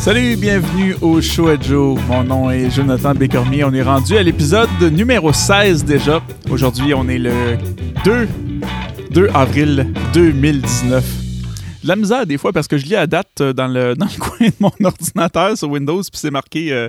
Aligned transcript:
Salut, 0.00 0.34
bienvenue 0.36 0.96
au 1.02 1.20
Show 1.20 1.48
à 1.48 1.60
Joe. 1.60 2.00
Mon 2.08 2.24
nom 2.24 2.50
est 2.50 2.70
Jonathan 2.70 3.14
Bécormier. 3.14 3.64
On 3.64 3.74
est 3.74 3.82
rendu 3.82 4.16
à 4.16 4.22
l'épisode 4.22 4.70
numéro 4.90 5.30
16 5.30 5.84
déjà. 5.84 6.22
Aujourd'hui, 6.50 6.94
on 6.94 7.06
est 7.06 7.18
le 7.18 7.58
2, 8.06 8.26
2 9.10 9.28
avril 9.34 9.92
2019 10.14 11.19
de 11.82 11.88
la 11.88 11.96
misère 11.96 12.26
des 12.26 12.38
fois 12.38 12.52
parce 12.52 12.68
que 12.68 12.76
je 12.78 12.84
lis 12.84 12.90
la 12.90 13.06
date 13.06 13.40
euh, 13.40 13.52
dans 13.52 13.68
le, 13.68 13.94
dans 13.96 14.06
le 14.06 14.18
coin 14.18 14.46
de 14.46 14.54
mon 14.60 14.72
ordinateur 14.84 15.56
sur 15.56 15.70
Windows, 15.70 16.02
puis 16.02 16.10
c'est 16.14 16.30
marqué 16.30 16.72
euh, 16.72 16.88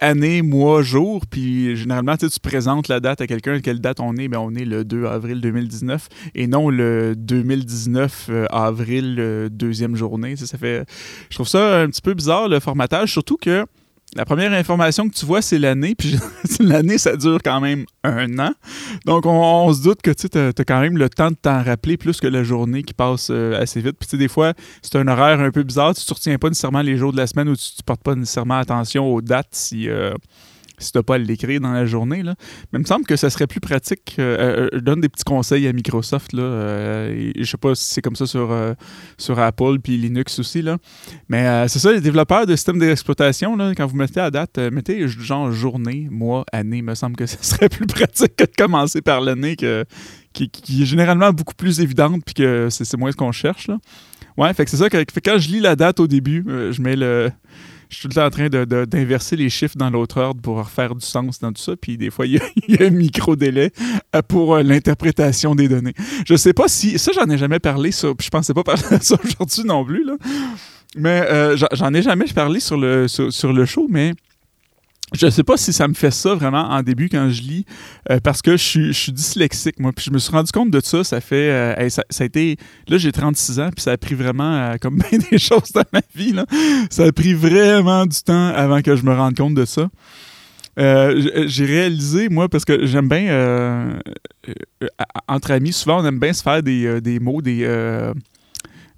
année, 0.00 0.42
mois, 0.42 0.82
jour, 0.82 1.22
puis 1.30 1.76
généralement 1.76 2.16
tu 2.16 2.28
présentes 2.40 2.88
la 2.88 3.00
date 3.00 3.20
à 3.20 3.26
quelqu'un, 3.26 3.60
quelle 3.60 3.80
date 3.80 4.00
on 4.00 4.16
est, 4.16 4.28
mais 4.28 4.36
on 4.36 4.54
est 4.54 4.64
le 4.64 4.84
2 4.84 5.06
avril 5.06 5.40
2019 5.40 6.08
et 6.34 6.46
non 6.46 6.70
le 6.70 7.14
2019 7.16 8.26
euh, 8.28 8.46
avril, 8.50 9.48
deuxième 9.50 9.96
journée. 9.96 10.36
Ça 10.36 10.58
fait. 10.58 10.84
Je 11.30 11.36
trouve 11.36 11.48
ça 11.48 11.80
un 11.80 11.88
petit 11.88 12.02
peu 12.02 12.14
bizarre 12.14 12.48
le 12.48 12.60
formatage, 12.60 13.12
surtout 13.12 13.36
que 13.36 13.66
la 14.14 14.24
première 14.24 14.52
information 14.52 15.08
que 15.08 15.14
tu 15.14 15.26
vois, 15.26 15.42
c'est 15.42 15.58
l'année. 15.58 15.94
Puis 15.94 16.16
l'année, 16.60 16.98
ça 16.98 17.16
dure 17.16 17.38
quand 17.44 17.60
même 17.60 17.84
un 18.04 18.38
an. 18.38 18.52
Donc, 19.04 19.26
on, 19.26 19.72
se 19.72 19.82
doute 19.82 20.00
que 20.02 20.10
tu 20.10 20.26
as, 20.38 20.64
quand 20.64 20.80
même 20.80 20.96
le 20.96 21.08
temps 21.10 21.30
de 21.30 21.36
t'en 21.36 21.62
rappeler 21.62 21.96
plus 21.96 22.20
que 22.20 22.26
la 22.26 22.42
journée 22.42 22.82
qui 22.82 22.94
passe 22.94 23.28
euh, 23.30 23.60
assez 23.60 23.80
vite. 23.80 23.96
Puis, 23.98 24.06
tu 24.06 24.12
sais, 24.12 24.18
des 24.18 24.28
fois, 24.28 24.54
c'est 24.82 24.96
un 24.96 25.08
horaire 25.08 25.40
un 25.40 25.50
peu 25.50 25.62
bizarre. 25.62 25.94
Tu 25.94 26.02
ne 26.08 26.14
retiens 26.14 26.38
pas 26.38 26.48
nécessairement 26.48 26.82
les 26.82 26.96
jours 26.96 27.12
de 27.12 27.16
la 27.16 27.26
semaine 27.26 27.48
ou 27.48 27.56
tu 27.56 27.70
ne 27.78 27.82
portes 27.82 28.02
pas 28.02 28.14
nécessairement 28.14 28.58
attention 28.58 29.12
aux 29.12 29.20
dates 29.20 29.48
si. 29.52 29.88
Euh, 29.88 30.14
si 30.78 30.92
tu 30.92 31.02
pas 31.02 31.14
à 31.14 31.18
l'écrire 31.18 31.60
dans 31.60 31.72
la 31.72 31.86
journée. 31.86 32.22
Là. 32.22 32.34
Mais 32.72 32.78
il 32.78 32.82
me 32.82 32.86
semble 32.86 33.04
que 33.06 33.16
ça 33.16 33.30
serait 33.30 33.46
plus 33.46 33.60
pratique. 33.60 34.16
Euh, 34.18 34.68
je 34.72 34.78
donne 34.78 35.00
des 35.00 35.08
petits 35.08 35.24
conseils 35.24 35.66
à 35.66 35.72
Microsoft. 35.72 36.32
Là, 36.32 36.42
euh, 36.42 37.32
je 37.36 37.44
sais 37.44 37.56
pas 37.56 37.74
si 37.74 37.84
c'est 37.84 38.02
comme 38.02 38.16
ça 38.16 38.26
sur, 38.26 38.50
euh, 38.50 38.74
Apple 39.36 39.78
puis 39.82 39.96
Linux 39.96 40.38
aussi. 40.38 40.62
Là. 40.62 40.78
Mais 41.28 41.68
c'est 41.68 41.78
ça, 41.78 41.92
les 41.92 42.00
développeurs 42.00 42.46
de 42.46 42.54
systèmes 42.56 42.78
d'exploitation, 42.78 43.56
quand 43.76 43.86
vous 43.86 43.96
mettez 43.96 44.20
à 44.20 44.30
date, 44.30 44.58
mettez 44.58 45.06
genre 45.08 45.50
journée, 45.52 46.08
mois, 46.10 46.44
année. 46.52 46.78
Il 46.78 46.84
me 46.84 46.94
semble 46.94 47.16
que 47.16 47.26
ça 47.26 47.38
serait 47.42 47.68
plus 47.68 47.86
pratique 47.86 48.36
que 48.36 48.44
de 48.44 48.52
commencer 48.56 49.02
par 49.02 49.20
l'année 49.20 49.56
qui, 49.56 50.50
qui, 50.50 50.82
est 50.82 50.86
généralement 50.86 51.32
beaucoup 51.32 51.54
plus 51.54 51.80
évidente 51.80 52.22
puis 52.24 52.34
que 52.34 52.68
c'est 52.70 52.96
moins 52.96 53.12
ce 53.12 53.16
qu'on 53.16 53.32
cherche. 53.32 53.68
Là. 53.68 53.78
Ouais, 54.36 54.52
fait 54.52 54.64
que 54.64 54.70
c'est 54.70 54.76
ça. 54.76 54.90
Que, 54.90 54.98
quand 55.24 55.38
je 55.38 55.48
lis 55.48 55.60
la 55.60 55.76
date 55.76 55.98
au 56.00 56.06
début, 56.06 56.44
je 56.46 56.82
mets 56.82 56.96
le 56.96 57.30
je 57.88 57.96
suis 57.96 58.02
tout 58.02 58.08
le 58.08 58.14
temps 58.14 58.26
en 58.26 58.30
train 58.30 58.48
d'inverser 58.48 59.36
les 59.36 59.48
chiffres 59.48 59.76
dans 59.76 59.90
l'autre 59.90 60.20
ordre 60.20 60.40
pour 60.40 60.58
refaire 60.58 60.94
du 60.94 61.04
sens 61.04 61.38
dans 61.38 61.52
tout 61.52 61.62
ça. 61.62 61.76
Puis 61.76 61.96
des 61.96 62.10
fois, 62.10 62.26
il 62.26 62.40
y, 62.68 62.82
a 62.82 62.86
un 62.86 62.90
micro-délai 62.90 63.72
euh, 64.14 64.22
pour 64.22 64.56
euh, 64.56 64.62
l'interprétation 64.62 65.54
des 65.54 65.68
données. 65.68 65.94
Je 66.26 66.36
sais 66.36 66.52
pas 66.52 66.68
si. 66.68 66.98
Ça, 66.98 67.12
j'en 67.14 67.28
ai 67.30 67.38
jamais 67.38 67.58
parlé. 67.58 67.92
Ça, 67.92 68.08
je 68.20 68.28
pensais 68.28 68.54
pas 68.54 68.64
parler 68.64 68.82
de 68.90 69.02
ça 69.02 69.16
aujourd'hui 69.24 69.64
non 69.64 69.84
plus. 69.84 70.04
Là. 70.04 70.14
Mais 70.96 71.22
euh, 71.30 71.56
j'en 71.72 71.92
ai 71.94 72.02
jamais 72.02 72.26
parlé 72.26 72.60
sur 72.60 72.76
le, 72.76 73.06
sur 73.08 73.52
le 73.52 73.64
show, 73.66 73.86
mais 73.88 74.14
je 75.14 75.30
sais 75.30 75.44
pas 75.44 75.56
si 75.56 75.72
ça 75.72 75.86
me 75.86 75.94
fait 75.94 76.10
ça 76.10 76.34
vraiment 76.34 76.68
en 76.68 76.82
début 76.82 77.08
quand 77.08 77.30
je 77.30 77.42
lis, 77.42 77.64
euh, 78.10 78.18
parce 78.18 78.42
que 78.42 78.56
je 78.56 78.92
suis, 78.92 79.12
dyslexique, 79.12 79.78
moi. 79.78 79.92
Puis 79.94 80.06
je 80.06 80.10
me 80.10 80.18
suis 80.18 80.32
rendu 80.32 80.50
compte 80.50 80.70
de 80.70 80.80
ça. 80.80 81.04
Ça 81.04 81.20
fait. 81.20 81.50
Euh, 81.50 81.88
ça, 81.88 82.02
a 82.18 82.24
été. 82.24 82.56
Là, 82.88 82.98
j'ai 82.98 83.12
36 83.12 83.60
ans, 83.60 83.70
puis 83.74 83.82
ça 83.82 83.92
a 83.92 83.96
pris 83.96 84.16
vraiment, 84.16 84.56
euh, 84.56 84.74
comme 84.80 84.98
bien 85.10 85.18
des 85.30 85.38
choses 85.38 85.70
dans 85.72 85.84
ma 85.92 86.00
vie, 86.14 86.32
là, 86.32 86.44
ça 86.90 87.04
a 87.04 87.12
pris 87.12 87.34
vraiment 87.34 88.04
du 88.04 88.20
temps 88.20 88.48
avant 88.48 88.82
que 88.82 88.96
je 88.96 89.04
me 89.04 89.14
rende 89.14 89.36
compte 89.36 89.54
de 89.54 89.64
ça. 89.64 89.88
j'ai 90.76 91.64
réalisé, 91.64 92.28
moi, 92.28 92.48
parce 92.48 92.64
que 92.64 92.84
j'aime 92.84 93.08
bien. 93.08 94.00
entre 95.28 95.52
amis, 95.52 95.72
souvent, 95.72 96.02
on 96.02 96.04
aime 96.04 96.18
bien 96.18 96.32
se 96.32 96.42
faire 96.42 96.64
des, 96.64 97.00
des 97.00 97.20
mots, 97.20 97.42
des, 97.42 98.12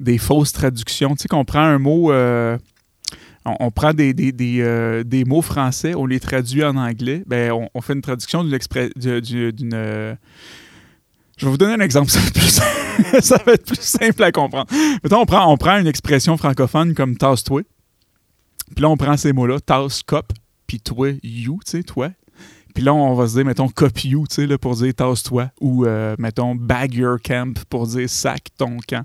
des 0.00 0.16
fausses 0.16 0.52
traductions. 0.52 1.14
Tu 1.16 1.22
sais, 1.22 1.28
qu'on 1.28 1.44
prend 1.44 1.60
un 1.60 1.78
mot 1.78 2.10
on, 3.60 3.70
prend 3.70 3.92
des, 3.92 4.14
euh, 4.60 5.04
des, 5.04 5.24
mots 5.24 5.42
français, 5.42 5.94
on 5.94 6.06
les 6.06 6.20
traduit 6.20 6.64
en 6.64 6.76
anglais, 6.76 7.22
ben, 7.26 7.52
on, 7.74 7.80
fait 7.80 7.94
une 7.94 8.02
traduction 8.02 8.44
d'une... 8.44 8.54
euh, 9.74 10.14
je 11.36 11.44
vais 11.44 11.50
vous 11.50 11.56
donner 11.56 11.74
un 11.74 11.80
exemple, 11.80 12.10
ça 13.20 13.42
va, 13.46 13.52
être 13.52 13.64
plus, 13.64 13.80
simple 13.80 14.22
à 14.22 14.32
comprendre. 14.32 14.66
Mettons, 15.02 15.20
on 15.20 15.26
prend, 15.26 15.52
on 15.52 15.56
prend 15.56 15.78
une 15.78 15.86
expression 15.86 16.36
francophone 16.36 16.94
comme 16.94 17.16
tasse-toi, 17.16 17.62
puis 18.74 18.82
là, 18.82 18.88
on 18.88 18.96
prend 18.96 19.16
ces 19.16 19.32
mots-là, 19.32 19.60
tasse, 19.60 20.02
cop, 20.02 20.32
puis 20.66 20.80
toi, 20.80 21.10
you, 21.22 21.60
tu 21.64 21.70
sais, 21.70 21.82
toi. 21.82 22.10
Puis 22.74 22.84
là, 22.84 22.94
on 22.94 23.14
va 23.14 23.26
se 23.26 23.34
dire, 23.34 23.44
mettons, 23.44 23.68
cop 23.68 24.04
you, 24.04 24.26
tu 24.28 24.46
sais, 24.46 24.58
pour 24.58 24.76
dire 24.76 24.94
tasse-toi, 24.94 25.50
ou 25.60 25.84
euh, 25.84 26.14
mettons, 26.18 26.54
bag 26.54 26.94
your 26.94 27.18
camp 27.20 27.58
pour 27.68 27.86
dire 27.86 28.08
sac 28.08 28.48
ton 28.56 28.76
camp. 28.86 29.04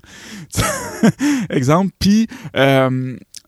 exemple. 1.50 1.92
Puis, 1.98 2.28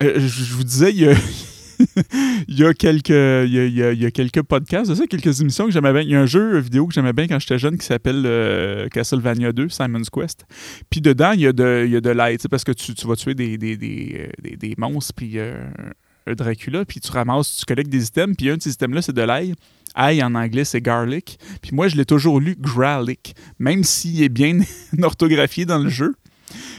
je 0.01 0.55
vous 0.55 0.65
disais, 0.65 0.93
il 2.49 2.59
y 2.59 2.65
a. 2.65 2.75
quelques, 2.75 3.11
il, 3.11 3.69
y 3.75 4.07
a, 4.07 4.11
quelques 4.11 4.43
podcasts 4.43 4.95
ça, 4.95 5.07
quelques 5.07 5.41
émissions 5.41 5.67
que 5.67 5.73
j'aimais 5.73 5.93
bien. 5.93 6.03
Il 6.03 6.11
y 6.11 6.17
a 6.17 6.21
un 6.21 6.27
jeu 6.27 6.59
vidéo 6.59 6.87
que 6.87 6.95
j'aimais 6.95 7.13
bien 7.13 7.27
quand 7.27 7.39
j'étais 7.39 7.59
jeune 7.59 7.79
qui 7.79 7.87
s'appelle 7.87 8.23
euh, 8.27 8.89
Castlevania 8.89 9.53
2, 9.53 9.69
Simon's 9.69 10.11
Quest. 10.11 10.47
Puis 10.91 11.01
dedans, 11.01 11.33
il 11.33 11.41
y 11.41 11.47
a 11.47 11.53
de, 11.53 11.85
il 11.87 11.93
y 11.93 11.97
a 11.97 12.49
parce 12.51 12.65
que 12.65 12.73
tu, 12.73 12.93
vas 13.07 13.17
tuer 13.17 13.35
des, 13.35 13.59
euh, 13.63 14.75
monstres, 14.79 15.15
puis 15.15 15.39
un 15.39 16.35
Dracula, 16.35 16.85
puis 16.85 17.01
tu 17.01 17.11
ramasses, 17.13 17.59
tu 17.59 17.65
collectes 17.65 17.91
des 17.91 18.07
items, 18.07 18.35
puis 18.37 18.51
un 18.51 18.57
de 18.57 18.63
ces 18.63 18.73
items-là, 18.73 19.03
c'est 19.03 19.15
de 19.15 19.23
l'ail. 19.23 19.55
Ail 19.95 20.23
en 20.23 20.35
anglais, 20.35 20.65
c'est 20.65 20.81
garlic. 20.81 21.39
Puis 21.63 21.71
moi, 21.73 21.89
je 21.89 21.97
l'ai 21.97 22.05
toujours 22.05 22.41
lu 22.41 22.57
gralic, 22.59 23.35
même 23.59 23.85
s'il 23.85 24.23
est 24.23 24.29
bien 24.29 24.59
orthographié 25.03 25.65
dans 25.65 25.79
le 25.79 25.89
jeu. 25.89 26.15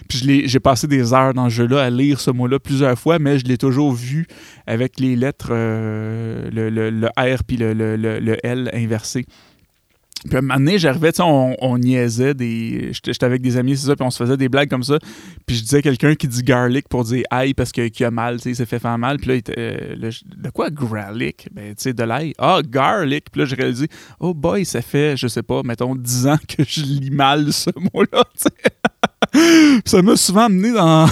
Puis 0.07 0.47
j'ai 0.47 0.59
passé 0.59 0.87
des 0.87 1.13
heures 1.13 1.33
dans 1.33 1.49
ce 1.49 1.55
jeu-là 1.55 1.83
à 1.83 1.89
lire 1.89 2.19
ce 2.19 2.31
mot-là 2.31 2.59
plusieurs 2.59 2.97
fois, 2.97 3.19
mais 3.19 3.39
je 3.39 3.45
l'ai 3.45 3.57
toujours 3.57 3.93
vu 3.93 4.27
avec 4.65 4.99
les 4.99 5.15
lettres, 5.15 5.49
euh, 5.51 6.49
le, 6.51 7.07
R 7.07 7.43
puis 7.43 7.57
le, 7.57 8.37
L 8.43 8.69
inversé. 8.73 9.25
Puis 10.25 10.35
à 10.35 10.39
un 10.39 10.41
moment 10.41 10.55
donné, 10.55 10.79
j'arrivais, 10.79 11.11
on, 11.21 11.55
on 11.59 11.77
niaisait, 11.77 12.33
des... 12.33 12.91
j'étais 12.91 13.23
avec 13.23 13.41
des 13.41 13.55
amis, 13.55 13.77
c'est 13.77 13.85
ça, 13.85 13.95
puis 13.95 14.03
on 14.03 14.09
se 14.09 14.17
faisait 14.17 14.35
des 14.35 14.49
blagues 14.49 14.69
comme 14.69 14.83
ça. 14.83 14.97
Puis 15.45 15.57
je 15.57 15.61
disais 15.61 15.81
quelqu'un 15.83 16.15
qui 16.15 16.27
dit 16.27 16.41
garlic 16.41 16.89
pour 16.89 17.03
dire 17.03 17.23
aïe 17.29 17.53
parce 17.53 17.71
qu'il 17.71 18.03
a 18.03 18.11
mal, 18.11 18.37
tu 18.37 18.43
sais, 18.43 18.49
il 18.49 18.55
s'est 18.55 18.65
fait 18.65 18.79
faire 18.79 18.97
mal. 18.97 19.17
Puis 19.17 19.27
là, 19.27 19.35
il 19.35 19.37
était, 19.37 19.55
euh, 19.57 19.95
de 19.95 20.49
quoi 20.49 20.69
garlic? 20.71 21.47
Ben, 21.51 21.75
tu 21.75 21.83
sais, 21.83 21.93
de 21.93 22.03
l'ail. 22.03 22.33
Ah, 22.39 22.61
garlic. 22.67 23.25
Puis 23.31 23.41
là, 23.41 23.45
j'ai 23.45 23.55
réalisé, 23.55 23.87
oh 24.19 24.33
boy, 24.33 24.65
ça 24.65 24.81
fait, 24.81 25.15
je 25.15 25.27
sais 25.27 25.43
pas, 25.43 25.61
mettons 25.63 25.95
10 25.95 26.27
ans 26.27 26.39
que 26.47 26.63
je 26.67 26.81
lis 26.81 27.11
mal 27.11 27.53
ce 27.53 27.69
mot-là, 27.75 28.23
tu 28.35 28.43
sais 28.43 28.71
ça 29.85 30.01
m'a 30.01 30.15
souvent 30.15 30.45
amené 30.45 30.71
dans, 30.71 31.07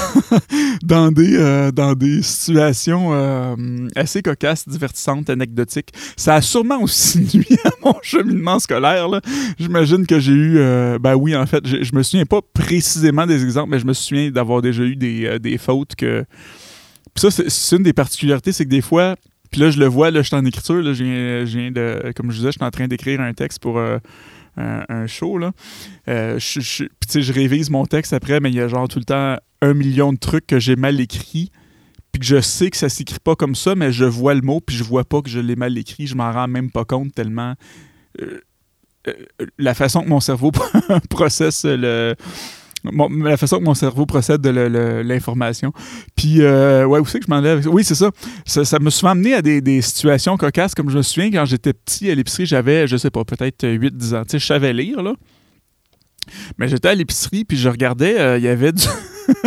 euh, 0.91 1.95
des 1.95 2.21
situations 2.21 3.09
euh, 3.13 3.55
assez 3.95 4.21
cocasses, 4.21 4.67
divertissantes, 4.67 5.29
anecdotiques. 5.29 5.91
Ça 6.15 6.35
a 6.35 6.41
sûrement 6.41 6.81
aussi 6.81 7.19
nuit 7.33 7.57
à 7.63 7.69
mon 7.83 7.95
cheminement 8.01 8.59
scolaire. 8.59 9.07
J'imagine 9.59 10.05
que 10.05 10.19
j'ai 10.19 10.33
eu... 10.33 10.57
Euh, 10.57 10.99
ben 10.99 11.15
oui, 11.15 11.35
en 11.35 11.45
fait, 11.45 11.65
je, 11.65 11.95
me 11.95 12.03
souviens 12.03 12.25
pas 12.25 12.41
précisément 12.53 13.25
des 13.25 13.43
exemples, 13.43 13.69
mais 13.71 13.79
je 13.79 13.85
me 13.85 13.93
souviens 13.93 14.31
d'avoir 14.31 14.61
déjà 14.61 14.83
eu 14.83 14.95
des, 14.95 15.57
fautes 15.57 15.95
que... 15.95 16.25
Puis 17.13 17.31
ça, 17.31 17.43
c'est 17.47 17.75
une 17.75 17.83
des 17.83 17.93
particularités, 17.93 18.51
c'est 18.51 18.65
que 18.65 18.69
des 18.69 18.81
fois... 18.81 19.15
Puis 19.51 19.61
là, 19.61 19.69
je 19.69 19.79
le 19.79 19.85
vois, 19.85 20.11
là, 20.11 20.21
je 20.21 20.27
suis 20.27 20.35
en 20.35 20.43
écriture, 20.43 20.81
là, 20.81 20.93
je 20.93 21.69
de... 21.69 22.11
Comme 22.13 22.31
je 22.31 22.37
disais, 22.37 22.47
je 22.47 22.57
suis 22.57 22.65
en 22.65 22.71
train 22.71 22.87
d'écrire 22.87 23.21
un 23.21 23.33
texte 23.33 23.59
pour 23.59 23.79
un, 24.57 25.07
show. 25.07 25.37
Là. 25.37 25.51
Euh, 26.07 26.39
je, 26.39 26.59
je, 26.61 27.33
révise 27.33 27.69
mon 27.69 27.85
texte 27.85 28.13
après, 28.13 28.39
mais 28.39 28.49
il 28.49 28.55
y 28.55 28.61
a 28.61 28.67
genre 28.67 28.87
tout 28.87 28.99
le 28.99 29.05
temps 29.05 29.37
un 29.61 29.73
million 29.73 30.13
de 30.13 30.17
trucs 30.17 30.47
que 30.47 30.59
j'ai 30.59 30.75
mal 30.75 30.99
écrits. 30.99 31.51
Puis 32.11 32.19
que 32.21 32.25
je 32.25 32.39
sais 32.39 32.69
que 32.69 32.77
ça 32.77 32.87
s'écrit 32.87 33.19
pas 33.19 33.35
comme 33.35 33.55
ça, 33.55 33.75
mais 33.75 33.91
je 33.91 34.05
vois 34.05 34.33
le 34.33 34.41
mot, 34.41 34.61
puis 34.61 34.75
je 34.75 34.85
vois 34.85 35.03
pas 35.03 35.21
que 35.21 35.29
je 35.29 35.39
l'ai 35.39 35.57
mal 35.57 35.77
écrit. 35.77 36.07
Je 36.07 36.15
m'en 36.15 36.31
rends 36.31 36.47
même 36.47 36.71
pas 36.71 36.85
compte 36.85 37.13
tellement. 37.13 37.55
Euh, 38.21 38.39
euh, 39.07 39.13
la 39.57 39.73
façon 39.73 40.01
que 40.01 40.07
mon 40.07 40.21
cerveau 40.21 40.51
processe 41.09 41.65
le 41.65 42.15
la 43.23 43.37
façon 43.37 43.59
que 43.59 43.63
mon 43.63 43.73
cerveau 43.73 44.05
procède 44.05 44.41
de 44.41 44.49
l'information. 45.01 45.73
Puis, 46.15 46.41
euh, 46.41 46.85
ouais, 46.85 46.99
où 46.99 47.05
c'est 47.05 47.19
que 47.19 47.25
je 47.25 47.31
m'en 47.31 47.41
lève? 47.41 47.67
Oui, 47.67 47.83
c'est 47.83 47.95
ça. 47.95 48.11
ça. 48.45 48.79
me 48.79 48.89
souvent 48.89 49.11
amené 49.11 49.33
à 49.33 49.41
des, 49.41 49.81
situations 49.81 50.37
cocasses, 50.37 50.75
comme 50.75 50.89
je 50.89 50.97
me 50.97 51.01
souviens 51.01 51.31
quand 51.31 51.45
j'étais 51.45 51.73
petit 51.73 52.09
à 52.09 52.15
l'épicerie, 52.15 52.45
j'avais, 52.45 52.87
je 52.87 52.97
sais 52.97 53.11
pas, 53.11 53.23
peut-être 53.23 53.65
8-10 53.65 54.15
ans. 54.15 54.23
Tu 54.23 54.31
sais, 54.31 54.39
je 54.39 54.45
savais 54.45 54.73
lire, 54.73 55.01
là. 55.01 55.13
Mais 56.57 56.67
j'étais 56.67 56.89
à 56.89 56.95
l'épicerie, 56.95 57.45
puis 57.45 57.57
je 57.57 57.69
regardais, 57.69 58.19
euh, 58.19 58.37
il 58.37 58.43
y 58.43 58.47
avait 58.47 58.71
du. 58.71 58.83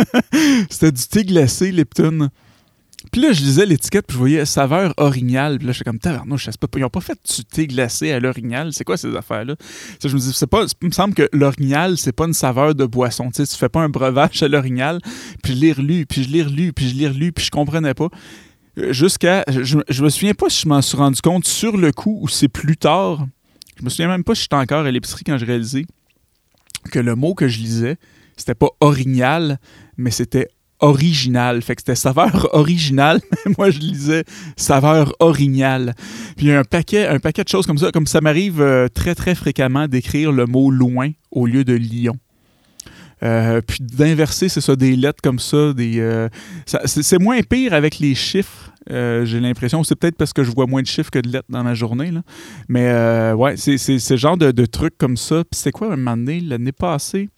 C'était 0.69 0.91
du 0.91 1.03
thé 1.03 1.23
glacé 1.23 1.71
Lipton. 1.71 2.29
Puis 3.11 3.21
là, 3.21 3.31
je 3.31 3.41
lisais 3.41 3.65
l'étiquette, 3.65 4.05
puis 4.07 4.15
je 4.15 4.19
voyais 4.19 4.45
saveur 4.45 4.93
orignal. 4.97 5.57
Puis 5.57 5.67
là, 5.67 5.73
j'étais 5.73 5.85
comme, 5.85 5.99
tabarnouche, 5.99 6.45
je 6.45 6.51
sais 6.51 6.57
pas. 6.59 6.67
Ils 6.75 6.81
n'ont 6.81 6.89
pas 6.89 7.01
fait 7.01 7.17
du 7.35 7.45
thé 7.45 7.65
glacé 7.65 8.11
à 8.11 8.19
l'orignal. 8.19 8.73
C'est 8.73 8.83
quoi 8.83 8.97
ces 8.97 9.15
affaires-là? 9.15 9.55
Je 10.03 10.13
me 10.13 10.19
dis, 10.19 10.33
c'est 10.33 10.47
pas. 10.47 10.65
Il 10.81 10.87
me 10.87 10.93
semble 10.93 11.13
que 11.13 11.29
l'orignal, 11.31 11.97
c'est 11.97 12.11
pas 12.11 12.25
une 12.25 12.33
saveur 12.33 12.75
de 12.75 12.85
boisson. 12.85 13.29
Tu 13.31 13.45
sais, 13.45 13.47
tu 13.47 13.57
fais 13.57 13.69
pas 13.69 13.81
un 13.81 13.89
breuvage 13.89 14.43
à 14.43 14.47
l'orignal. 14.47 14.99
Puis 15.41 15.55
je 15.55 15.59
l'ai 15.59 15.71
relu, 15.71 16.05
puis 16.05 16.23
je 16.23 16.29
l'ai 16.29 16.43
relu, 16.43 16.73
puis 16.73 16.89
je 16.89 16.95
l'ai 16.95 17.07
relu, 17.07 17.31
puis 17.31 17.45
je 17.45 17.51
comprenais 17.51 17.93
pas. 17.93 18.09
Euh, 18.77 18.91
jusqu'à. 18.91 19.45
Je, 19.47 19.77
je 19.87 20.03
me 20.03 20.09
souviens 20.09 20.33
pas 20.33 20.49
si 20.49 20.63
je 20.63 20.67
m'en 20.67 20.81
suis 20.81 20.97
rendu 20.97 21.21
compte 21.21 21.45
sur 21.45 21.77
le 21.77 21.91
coup 21.91 22.19
ou 22.21 22.27
c'est 22.27 22.49
plus 22.49 22.77
tard. 22.77 23.25
Je 23.77 23.85
me 23.85 23.89
souviens 23.89 24.09
même 24.09 24.25
pas 24.25 24.35
si 24.35 24.41
j'étais 24.43 24.55
encore 24.55 24.85
à 24.85 24.91
l'épicerie 24.91 25.23
quand 25.23 25.37
je 25.37 25.45
réalisais 25.45 25.85
que 26.91 26.99
le 26.99 27.15
mot 27.15 27.33
que 27.33 27.47
je 27.47 27.59
lisais, 27.59 27.97
c'était 28.35 28.55
pas 28.55 28.69
orignal, 28.79 29.59
mais 29.97 30.11
c'était 30.11 30.47
original. 30.79 31.61
Fait 31.61 31.75
que 31.75 31.81
c'était 31.81 31.95
saveur 31.95 32.47
originale, 32.53 33.21
mais 33.45 33.53
moi 33.57 33.69
je 33.69 33.79
lisais 33.79 34.23
saveur 34.55 35.13
originale. 35.19 35.93
Puis 36.37 36.51
un 36.51 36.63
paquet, 36.63 37.07
un 37.07 37.19
paquet 37.19 37.43
de 37.43 37.49
choses 37.49 37.65
comme 37.65 37.77
ça, 37.77 37.91
comme 37.91 38.07
ça 38.07 38.21
m'arrive 38.21 38.61
euh, 38.61 38.87
très 38.87 39.15
très 39.15 39.35
fréquemment 39.35 39.87
d'écrire 39.87 40.31
le 40.31 40.45
mot 40.45 40.71
loin 40.71 41.11
au 41.31 41.45
lieu 41.45 41.63
de 41.63 41.73
Lyon. 41.73 42.17
Euh, 43.21 43.59
puis 43.59 43.79
d'inverser, 43.81 44.47
c'est 44.47 44.61
ça, 44.61 44.77
des 44.77 44.95
lettres 44.95 45.19
comme 45.21 45.39
ça. 45.39 45.73
Des, 45.73 45.99
euh, 45.99 46.29
c'est 46.65 47.19
moins 47.19 47.41
pire 47.41 47.73
avec 47.73 47.99
les 47.99 48.15
chiffres, 48.15 48.71
j'ai 48.89 49.39
l'impression. 49.41 49.83
C'est 49.83 49.95
peut-être 49.95 50.15
parce 50.15 50.31
que 50.31 50.43
je 50.43 50.51
vois 50.51 50.67
moins 50.67 50.81
de 50.81 50.87
chiffres 50.87 51.11
que 51.11 51.19
de 51.19 51.29
lettres 51.29 51.49
dans 51.49 51.63
ma 51.63 51.73
journée. 51.73 52.11
Mais 52.69 53.33
ouais, 53.33 53.57
c'est 53.57 53.77
ce 53.77 54.15
genre 54.15 54.37
de, 54.37 54.51
de 54.51 54.65
trucs 54.65 54.97
comme 54.97 55.17
ça. 55.17 55.43
Puis 55.43 55.59
c'est 55.59 55.71
quoi, 55.71 55.87
un 55.87 55.97
moment 55.97 56.15
donné, 56.15 56.39
l'année 56.39 56.71
passée, 56.71 57.29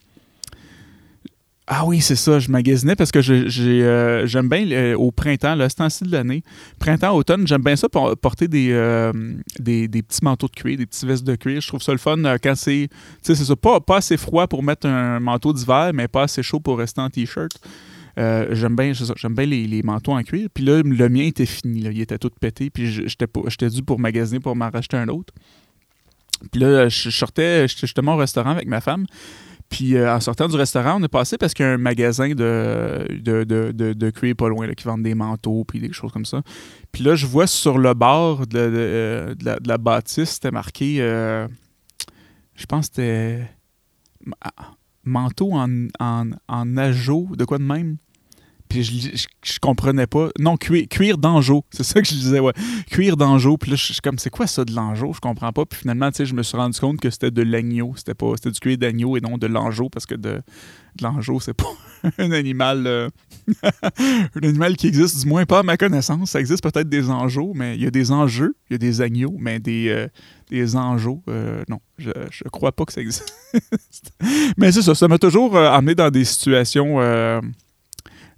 ah 1.73 1.85
oui, 1.85 2.01
c'est 2.01 2.17
ça. 2.17 2.37
Je 2.37 2.51
magasinais 2.51 2.97
parce 2.97 3.13
que 3.13 3.19
euh, 3.19 4.27
j'aime 4.27 4.49
bien 4.49 4.69
euh, 4.71 4.93
au 4.97 5.13
printemps, 5.13 5.55
le 5.55 5.69
temps-ci 5.69 6.03
de 6.03 6.11
l'année, 6.11 6.43
printemps, 6.79 7.15
automne, 7.15 7.47
j'aime 7.47 7.63
bien 7.63 7.77
ça 7.77 7.87
pour 7.87 8.17
porter 8.17 8.49
euh, 8.51 9.13
des, 9.57 9.87
des, 9.87 10.03
petits 10.03 10.19
manteaux 10.21 10.47
de 10.47 10.51
cuir, 10.51 10.77
des 10.77 10.85
petits 10.85 11.05
vestes 11.05 11.23
de 11.23 11.33
cuir. 11.37 11.61
Je 11.61 11.67
trouve 11.69 11.81
ça 11.81 11.93
le 11.93 11.97
fun 11.97 12.17
quand 12.43 12.55
c'est. 12.55 12.89
Tu 12.89 12.97
sais, 13.21 13.35
c'est 13.35 13.45
ça. 13.45 13.55
Pas, 13.55 13.79
assez 13.95 14.17
froid 14.17 14.47
pour 14.47 14.63
mettre 14.63 14.85
un 14.85 15.21
manteau 15.21 15.53
d'hiver, 15.53 15.91
mais 15.93 16.09
pas 16.09 16.23
assez 16.23 16.43
chaud 16.43 16.59
pour 16.59 16.77
rester 16.77 16.99
en 16.99 17.09
t-shirt. 17.09 17.57
j'aime 18.17 18.75
bien, 18.75 18.91
bien 19.29 19.45
les, 19.45 19.81
manteaux 19.81 20.11
en 20.11 20.23
cuir. 20.23 20.49
Puis 20.53 20.65
là, 20.65 20.81
le 20.83 21.07
mien 21.07 21.23
était 21.23 21.45
fini. 21.45 21.83
Il 21.89 22.01
était 22.01 22.17
tout 22.17 22.31
pété. 22.37 22.69
Puis 22.69 22.91
j'étais 23.07 23.69
dû 23.69 23.81
pour 23.81 23.97
magasiner 23.97 24.41
pour 24.41 24.57
m'en 24.57 24.69
racheter 24.69 24.97
un 24.97 25.07
autre. 25.07 25.33
Puis 26.51 26.59
là, 26.59 26.89
je 26.89 27.09
sortais 27.09 27.65
justement 27.69 28.15
au 28.15 28.17
restaurant 28.17 28.49
avec 28.51 28.67
ma 28.67 28.81
femme. 28.81 29.05
Puis 29.71 29.95
euh, 29.95 30.13
en 30.13 30.19
sortant 30.19 30.49
du 30.49 30.57
restaurant, 30.57 30.99
on 30.99 31.03
est 31.03 31.07
passé 31.07 31.37
parce 31.37 31.53
qu'il 31.53 31.65
y 31.65 31.69
a 31.69 31.71
un 31.71 31.77
magasin 31.77 32.29
de, 32.29 33.07
de, 33.09 33.45
de, 33.45 33.71
de, 33.71 34.09
cuir 34.09 34.35
pas 34.35 34.49
loin 34.49 34.67
qui 34.73 34.83
vendent 34.83 35.01
des 35.01 35.15
manteaux 35.15 35.63
puis 35.63 35.79
des 35.79 35.93
choses 35.93 36.11
comme 36.11 36.25
ça. 36.25 36.41
Puis 36.91 37.05
là, 37.05 37.15
je 37.15 37.25
vois 37.25 37.47
sur 37.47 37.77
le 37.77 37.93
bord 37.93 38.45
de, 38.47 38.59
euh, 38.59 39.33
la, 39.65 39.77
bâtisse, 39.77 40.31
c'était 40.31 40.51
marqué, 40.51 40.97
euh, 40.99 41.47
je 42.53 42.65
pense 42.65 42.89
que 42.89 42.95
c'était 42.95 43.47
manteau 45.05 45.53
en, 45.53 45.87
en, 46.01 46.31
en 46.49 46.65
de 46.65 47.45
quoi 47.45 47.57
de 47.57 47.63
même? 47.63 47.95
Puis 48.71 48.83
je, 48.83 49.27
je, 49.43 49.59
comprenais 49.59 50.07
pas. 50.07 50.29
Non, 50.39 50.55
cuir, 50.55 50.87
cuir 50.87 51.17
d'angeau. 51.17 51.65
C'est 51.71 51.83
ça 51.83 52.01
que 52.01 52.07
je 52.07 52.13
disais, 52.13 52.39
ouais. 52.39 52.53
Cuir 52.89 53.17
d'angeau. 53.17 53.57
Puis 53.57 53.69
là, 53.71 53.75
je 53.75 53.91
suis 53.91 54.01
comme, 54.01 54.17
c'est 54.17 54.29
quoi 54.29 54.47
ça 54.47 54.63
de 54.63 54.73
l'angeau? 54.73 55.11
Je 55.13 55.19
comprends 55.19 55.51
pas. 55.51 55.65
Puis 55.65 55.81
finalement, 55.81 56.09
tu 56.09 56.17
sais, 56.17 56.25
je 56.25 56.33
me 56.33 56.41
suis 56.41 56.55
rendu 56.55 56.79
compte 56.79 57.01
que 57.01 57.09
c'était 57.09 57.31
de 57.31 57.41
l'agneau. 57.41 57.91
C'était 57.97 58.13
pas, 58.13 58.31
c'était 58.35 58.51
du 58.51 58.59
cuir 58.61 58.77
d'agneau 58.77 59.17
et 59.17 59.19
non 59.19 59.37
de 59.37 59.47
l'angeau 59.47 59.89
parce 59.89 60.05
que 60.05 60.15
de, 60.15 60.41
de 60.95 61.03
l'angeau, 61.03 61.41
c'est 61.41 61.53
pas 61.53 61.65
un 62.17 62.31
animal, 62.31 62.87
euh, 62.87 63.09
un 63.63 64.41
animal 64.41 64.77
qui 64.77 64.87
existe, 64.87 65.19
du 65.19 65.27
moins 65.27 65.45
pas 65.45 65.59
à 65.59 65.63
ma 65.63 65.75
connaissance. 65.75 66.31
Ça 66.31 66.39
existe 66.39 66.63
peut-être 66.63 66.87
des 66.87 67.09
angeaux, 67.09 67.51
mais 67.53 67.75
il 67.75 67.83
y 67.83 67.87
a 67.87 67.91
des 67.91 68.13
enjeux, 68.13 68.55
il 68.69 68.73
y 68.73 68.75
a 68.75 68.77
des 68.77 69.01
agneaux, 69.01 69.35
mais 69.37 69.59
des, 69.59 69.89
euh, 69.89 70.07
des 70.49 70.77
angeaux, 70.77 71.21
euh, 71.27 71.61
non, 71.67 71.79
je, 71.97 72.11
je 72.29 72.45
crois 72.45 72.71
pas 72.71 72.85
que 72.85 72.93
ça 72.93 73.01
existe. 73.01 73.33
mais 74.57 74.71
c'est 74.71 74.81
ça, 74.81 74.95
ça 74.95 75.09
m'a 75.09 75.17
toujours 75.17 75.57
amené 75.57 75.93
dans 75.93 76.09
des 76.09 76.23
situations 76.23 77.01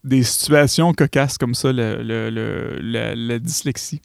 des 0.03 0.23
situations 0.23 0.94
cocasses 0.94 1.38
comme 1.38 1.55
ça, 1.55 1.71
la, 1.71 3.39
dyslexie. 3.39 4.01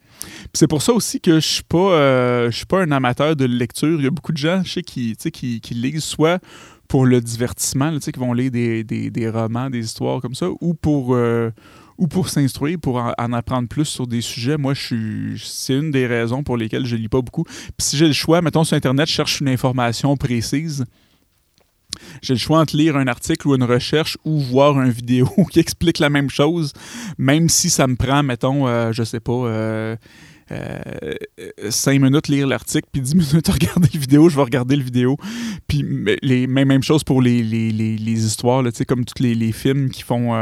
C'est 0.55 0.69
pour 0.69 0.83
ça 0.83 0.93
aussi 0.93 1.21
que 1.21 1.35
je 1.35 1.47
suis 1.47 1.63
euh, 1.75 2.51
suis 2.51 2.67
pas 2.67 2.83
un 2.83 2.91
amateur 2.93 3.37
de 3.37 3.45
lecture. 3.45 3.99
Il 3.99 4.05
y 4.05 4.07
a 4.07 4.11
beaucoup 4.11 4.33
de 4.33 4.39
gens, 4.39 4.63
je 4.65 4.75
sais, 4.75 4.83
qui, 4.83 5.17
qui, 5.17 5.61
qui 5.61 5.75
lisent 5.75 6.05
soit 6.05 6.41
pour 6.89 7.05
le 7.05 7.21
divertissement, 7.21 7.99
qui 7.99 8.11
vont 8.19 8.33
lire 8.33 8.51
des, 8.51 9.31
romans, 9.33 9.71
des 9.71 9.85
histoires 9.85 10.21
comme 10.21 10.35
ça, 10.35 10.49
ou 10.61 10.75
pour 10.75 11.15
euh, 11.15 11.51
ou 11.99 12.07
pour 12.07 12.29
s'instruire, 12.29 12.79
pour 12.81 12.97
en, 12.97 13.33
apprendre 13.33 13.69
plus 13.69 13.85
sur 13.85 14.07
des 14.07 14.21
sujets. 14.21 14.57
Moi, 14.57 14.75
c'est 14.75 15.75
une 15.75 15.91
des 15.91 16.07
raisons 16.07 16.45
pour 16.45 16.57
lesquelles 16.57 16.87
je 16.87 16.95
lis 16.95 17.09
pas 17.09 17.21
beaucoup. 17.21 17.45
Si 17.79 17.97
j'ai 17.97 18.07
le 18.07 18.13
choix, 18.13 18.41
mettons 18.41 18.63
sur 18.63 18.77
Internet, 18.77 19.09
je 19.09 19.13
cherche 19.13 19.41
une 19.41 19.49
information 19.49 20.17
précise 20.17 20.85
j'ai 22.23 22.35
le 22.35 22.39
choix 22.39 22.61
entre 22.61 22.77
lire 22.77 22.97
un 22.97 23.07
article 23.07 23.49
ou 23.49 23.55
une 23.55 23.65
recherche 23.65 24.19
ou 24.25 24.39
voir 24.39 24.81
une 24.81 24.91
vidéo 24.91 25.29
qui 25.51 25.61
explique 25.61 25.99
la 25.99 26.11
même 26.11 26.31
chose, 26.31 26.73
même 27.19 27.49
si 27.49 27.71
ça 27.71 27.87
me 27.87 27.97
prend, 27.97 28.23
mettons, 28.23 28.67
euh, 28.67 28.93
je 28.93 29.03
sais 29.03 29.21
pas, 29.21 29.33
euh, 29.33 29.97
euh, 30.51 31.15
5 31.69 32.01
minutes 32.01 32.29
lire 32.29 32.47
l'article, 32.47 32.89
puis 32.93 33.03
10 33.03 33.15
minutes 33.33 33.49
regarder 33.49 33.89
la 33.93 34.01
vidéo, 34.01 34.29
je 34.29 34.37
vais 34.37 34.43
regarder 34.43 34.77
la 34.77 34.85
vidéo. 34.85 35.17
Puis 35.67 35.85
les, 36.23 36.47
même 36.47 36.83
chose 36.83 37.05
pour 37.05 37.23
les, 37.23 37.43
les, 37.43 37.71
les, 37.73 38.27
histoires, 38.27 38.63
là, 38.63 38.71
comme 38.87 39.05
tous 39.05 39.23
les, 39.23 39.35
les, 39.35 39.53
films 39.53 39.91
qui 39.91 40.03
font 40.03 40.33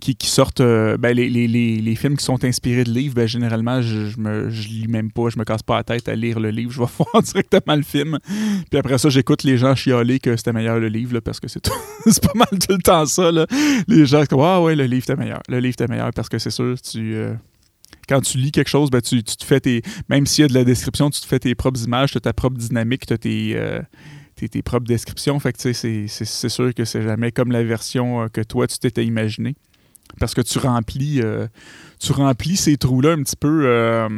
qui, 0.00 0.16
sortent, 0.26 0.60
euh, 0.60 0.96
ben, 0.96 1.14
les, 1.14 1.94
films 1.94 2.16
qui 2.16 2.24
sont 2.24 2.44
inspirés 2.44 2.84
de 2.84 2.90
livres, 2.90 3.14
ben, 3.14 3.28
généralement, 3.28 3.82
je, 3.82 4.08
je, 4.08 4.68
lis 4.68 4.86
même 4.88 5.12
pas, 5.12 5.28
je 5.28 5.38
me 5.38 5.44
casse 5.44 5.62
pas 5.62 5.76
la 5.76 5.84
tête 5.84 6.08
à 6.08 6.14
lire 6.14 6.40
le 6.40 6.50
livre, 6.50 6.72
je 6.72 6.80
vais 6.80 6.86
voir 6.98 7.22
directement 7.22 7.76
le 7.76 7.82
film. 7.82 8.18
Puis 8.70 8.78
après 8.78 8.98
ça, 8.98 9.08
j'écoute 9.08 9.44
les 9.44 9.56
gens 9.56 9.74
chialer 9.74 10.18
que 10.18 10.36
c'était 10.36 10.52
meilleur 10.52 10.80
le 10.80 10.88
livre, 10.88 11.20
parce 11.20 11.38
que 11.38 11.46
c'est 11.48 11.62
pas 11.62 12.34
mal 12.34 12.48
tout 12.50 12.72
le 12.72 12.82
temps 12.82 13.06
ça. 13.06 13.30
Les 13.86 14.06
gens 14.06 14.24
comme 14.26 14.40
Ah 14.40 14.60
ouais, 14.60 14.74
le 14.74 14.84
livre 14.84 15.04
était 15.04 15.16
meilleur. 15.16 15.40
Le 15.48 15.58
livre 15.58 15.74
était 15.74 15.88
meilleur 15.88 16.10
parce 16.12 16.28
que 16.28 16.38
c'est 16.38 16.50
sûr. 16.50 16.74
Euh, 16.96 17.34
quand 18.08 18.20
tu 18.20 18.38
lis 18.38 18.50
quelque 18.50 18.70
chose, 18.70 18.90
ben, 18.90 19.00
tu, 19.00 19.22
te 19.22 19.44
fais 19.44 19.60
tes. 19.60 19.82
Même 20.08 20.26
s'il 20.26 20.42
y 20.42 20.44
a 20.46 20.48
de 20.48 20.54
la 20.54 20.64
description, 20.64 21.10
tu 21.10 21.20
te 21.20 21.26
fais 21.26 21.38
tes 21.38 21.54
propres 21.54 21.82
images, 21.84 22.12
tu 22.12 22.18
as 22.18 22.20
ta 22.20 22.32
propre 22.32 22.56
dynamique, 22.56 23.06
tu 23.06 23.12
as 23.12 23.18
tes. 23.18 23.52
Euh, 23.54 23.80
tes, 24.48 24.62
propres 24.62 24.86
descriptions. 24.86 25.38
Fait 25.38 25.52
que 25.52 25.72
c'est 25.72 26.48
sûr 26.48 26.74
que 26.74 26.86
c'est 26.86 27.02
jamais 27.02 27.30
comme 27.30 27.52
la 27.52 27.62
version 27.62 28.26
que 28.32 28.40
toi 28.40 28.66
tu 28.66 28.78
t'étais 28.78 29.04
imaginé 29.04 29.54
parce 30.18 30.34
que 30.34 30.40
tu 30.40 30.58
remplis, 30.58 31.20
euh, 31.22 31.46
tu 31.98 32.12
remplis 32.12 32.56
ces 32.56 32.76
trous-là 32.76 33.12
un 33.12 33.22
petit 33.22 33.36
peu 33.36 33.62
euh, 33.66 34.08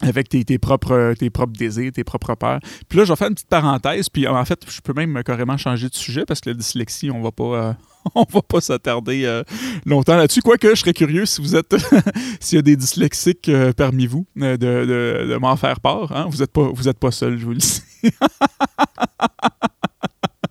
avec 0.00 0.28
tes, 0.28 0.58
propres, 0.58 1.14
tes 1.18 1.30
propres 1.30 1.58
désirs, 1.58 1.92
tes 1.92 2.04
propres 2.04 2.34
peurs. 2.34 2.60
Puis 2.88 2.98
là, 2.98 3.04
je 3.04 3.12
vais 3.12 3.16
faire 3.16 3.28
une 3.28 3.34
petite 3.34 3.48
parenthèse, 3.48 4.08
puis 4.08 4.26
en 4.26 4.44
fait, 4.44 4.60
je 4.68 4.80
peux 4.80 4.92
même 4.92 5.22
carrément 5.24 5.56
changer 5.56 5.88
de 5.88 5.94
sujet 5.94 6.24
parce 6.24 6.40
que 6.40 6.50
la 6.50 6.54
dyslexie, 6.54 7.10
on 7.10 7.20
va 7.20 7.32
pas. 7.32 7.44
Euh, 7.44 7.72
on 8.14 8.24
va 8.30 8.42
pas 8.42 8.60
s'attarder 8.60 9.42
longtemps 9.84 10.16
là-dessus. 10.16 10.40
Quoique, 10.40 10.70
je 10.70 10.76
serais 10.76 10.94
curieux 10.94 11.26
si 11.26 11.42
vous 11.42 11.56
êtes, 11.56 11.74
s'il 12.40 12.56
y 12.56 12.58
a 12.60 12.62
des 12.62 12.76
dyslexiques 12.76 13.50
parmi 13.76 14.06
vous, 14.06 14.24
de, 14.36 14.56
de, 14.56 15.36
m'en 15.38 15.56
faire 15.56 15.80
part. 15.80 16.12
Hein. 16.16 16.26
Vous 16.30 16.38
n'êtes 16.38 16.52
pas, 16.52 16.70
êtes 16.86 16.98
pas 16.98 17.10
seul, 17.10 17.38
je 17.38 17.44
vous 17.44 17.52
le 17.52 17.58
dis. 17.58 17.82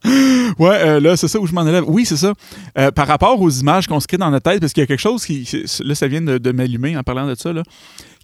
ouais, 0.59 0.69
euh, 0.69 0.99
là, 0.99 1.17
c'est 1.17 1.27
ça 1.27 1.39
où 1.39 1.47
je 1.47 1.53
m'en 1.53 1.65
élève. 1.65 1.83
Oui, 1.87 2.05
c'est 2.05 2.17
ça. 2.17 2.33
Euh, 2.77 2.91
par 2.91 3.07
rapport 3.07 3.39
aux 3.41 3.49
images 3.49 3.87
qu'on 3.87 3.99
se 3.99 4.07
crée 4.07 4.17
dans 4.17 4.31
notre 4.31 4.49
tête, 4.49 4.59
parce 4.59 4.73
qu'il 4.73 4.81
y 4.81 4.83
a 4.83 4.87
quelque 4.87 4.99
chose 4.99 5.25
qui. 5.25 5.47
Là, 5.83 5.95
ça 5.95 6.07
vient 6.07 6.21
de, 6.21 6.51
m'allumer 6.51 6.97
en 6.97 7.03
parlant 7.03 7.27
de 7.27 7.35
ça, 7.35 7.51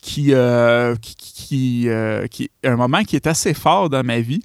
qui, 0.02 0.34
euh, 0.34 0.96
qui, 1.02 1.16
qui, 2.30 2.50
un 2.64 2.76
moment 2.76 3.04
qui 3.04 3.16
est 3.16 3.28
assez 3.28 3.54
fort 3.54 3.90
dans 3.90 4.04
ma 4.04 4.20
vie. 4.20 4.42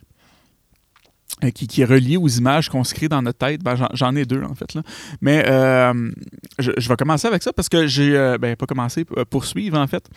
Euh, 1.45 1.51
qui, 1.51 1.81
est 1.81 1.85
relié 1.85 2.17
aux 2.17 2.27
images 2.27 2.69
qu'on 2.69 2.83
se 2.83 2.93
crée 2.95 3.09
dans 3.09 3.23
notre 3.23 3.39
tête. 3.39 3.63
Ben, 3.63 3.77
j'en 3.93 4.17
ai 4.17 4.25
deux, 4.25 4.43
en 4.43 4.55
fait. 4.55 4.75
Là. 4.75 4.83
Mais 5.21 5.45
euh, 5.47 6.11
je, 6.59 6.89
vais 6.89 6.97
commencer 6.97 7.29
avec 7.29 7.43
ça 7.43 7.53
parce 7.53 7.69
que 7.69 7.87
j'ai. 7.87 8.17
Euh, 8.17 8.39
ben, 8.39 8.57
pas 8.57 8.67
commencé, 8.67 9.05
poursuivre, 9.31 9.79
en 9.79 9.87
fait. 9.87 10.09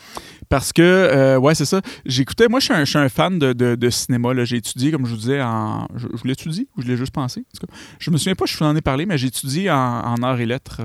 Parce 0.50 0.74
que, 0.74 1.38
ouais, 1.38 1.54
c'est 1.54 1.66
ça. 1.66 1.82
J'écoutais. 2.06 2.48
Moi, 2.48 2.60
je 2.60 2.86
suis 2.86 2.98
un, 2.98 3.10
fan 3.10 3.38
de, 3.38 3.90
cinéma. 3.90 4.30
J'ai 4.46 4.58
étudié, 4.58 4.92
comme 4.92 5.06
je 5.06 5.12
vous 5.12 5.18
disais, 5.18 5.42
en. 5.42 5.88
Je, 5.96 6.08
je 6.08 6.28
l'étudie 6.28 6.68
ou 6.76 6.82
je 6.82 6.88
l'ai 6.88 6.98
juste 6.98 7.14
pensé. 7.14 7.42
En 7.42 7.68
tout 7.68 7.74
je 8.00 8.10
me 8.10 8.18
souviens 8.18 8.36
pas, 8.36 8.46
je 8.46 8.58
vous 8.58 8.66
en 8.66 8.76
ai 8.76 8.82
parlé, 8.82 9.06
mais 9.06 9.18
j'ai 9.18 9.28
étudié 9.28 9.70
en, 9.70 9.76
en 9.76 10.24
arts 10.24 10.40
et 10.40 10.46
lettres, 10.46 10.82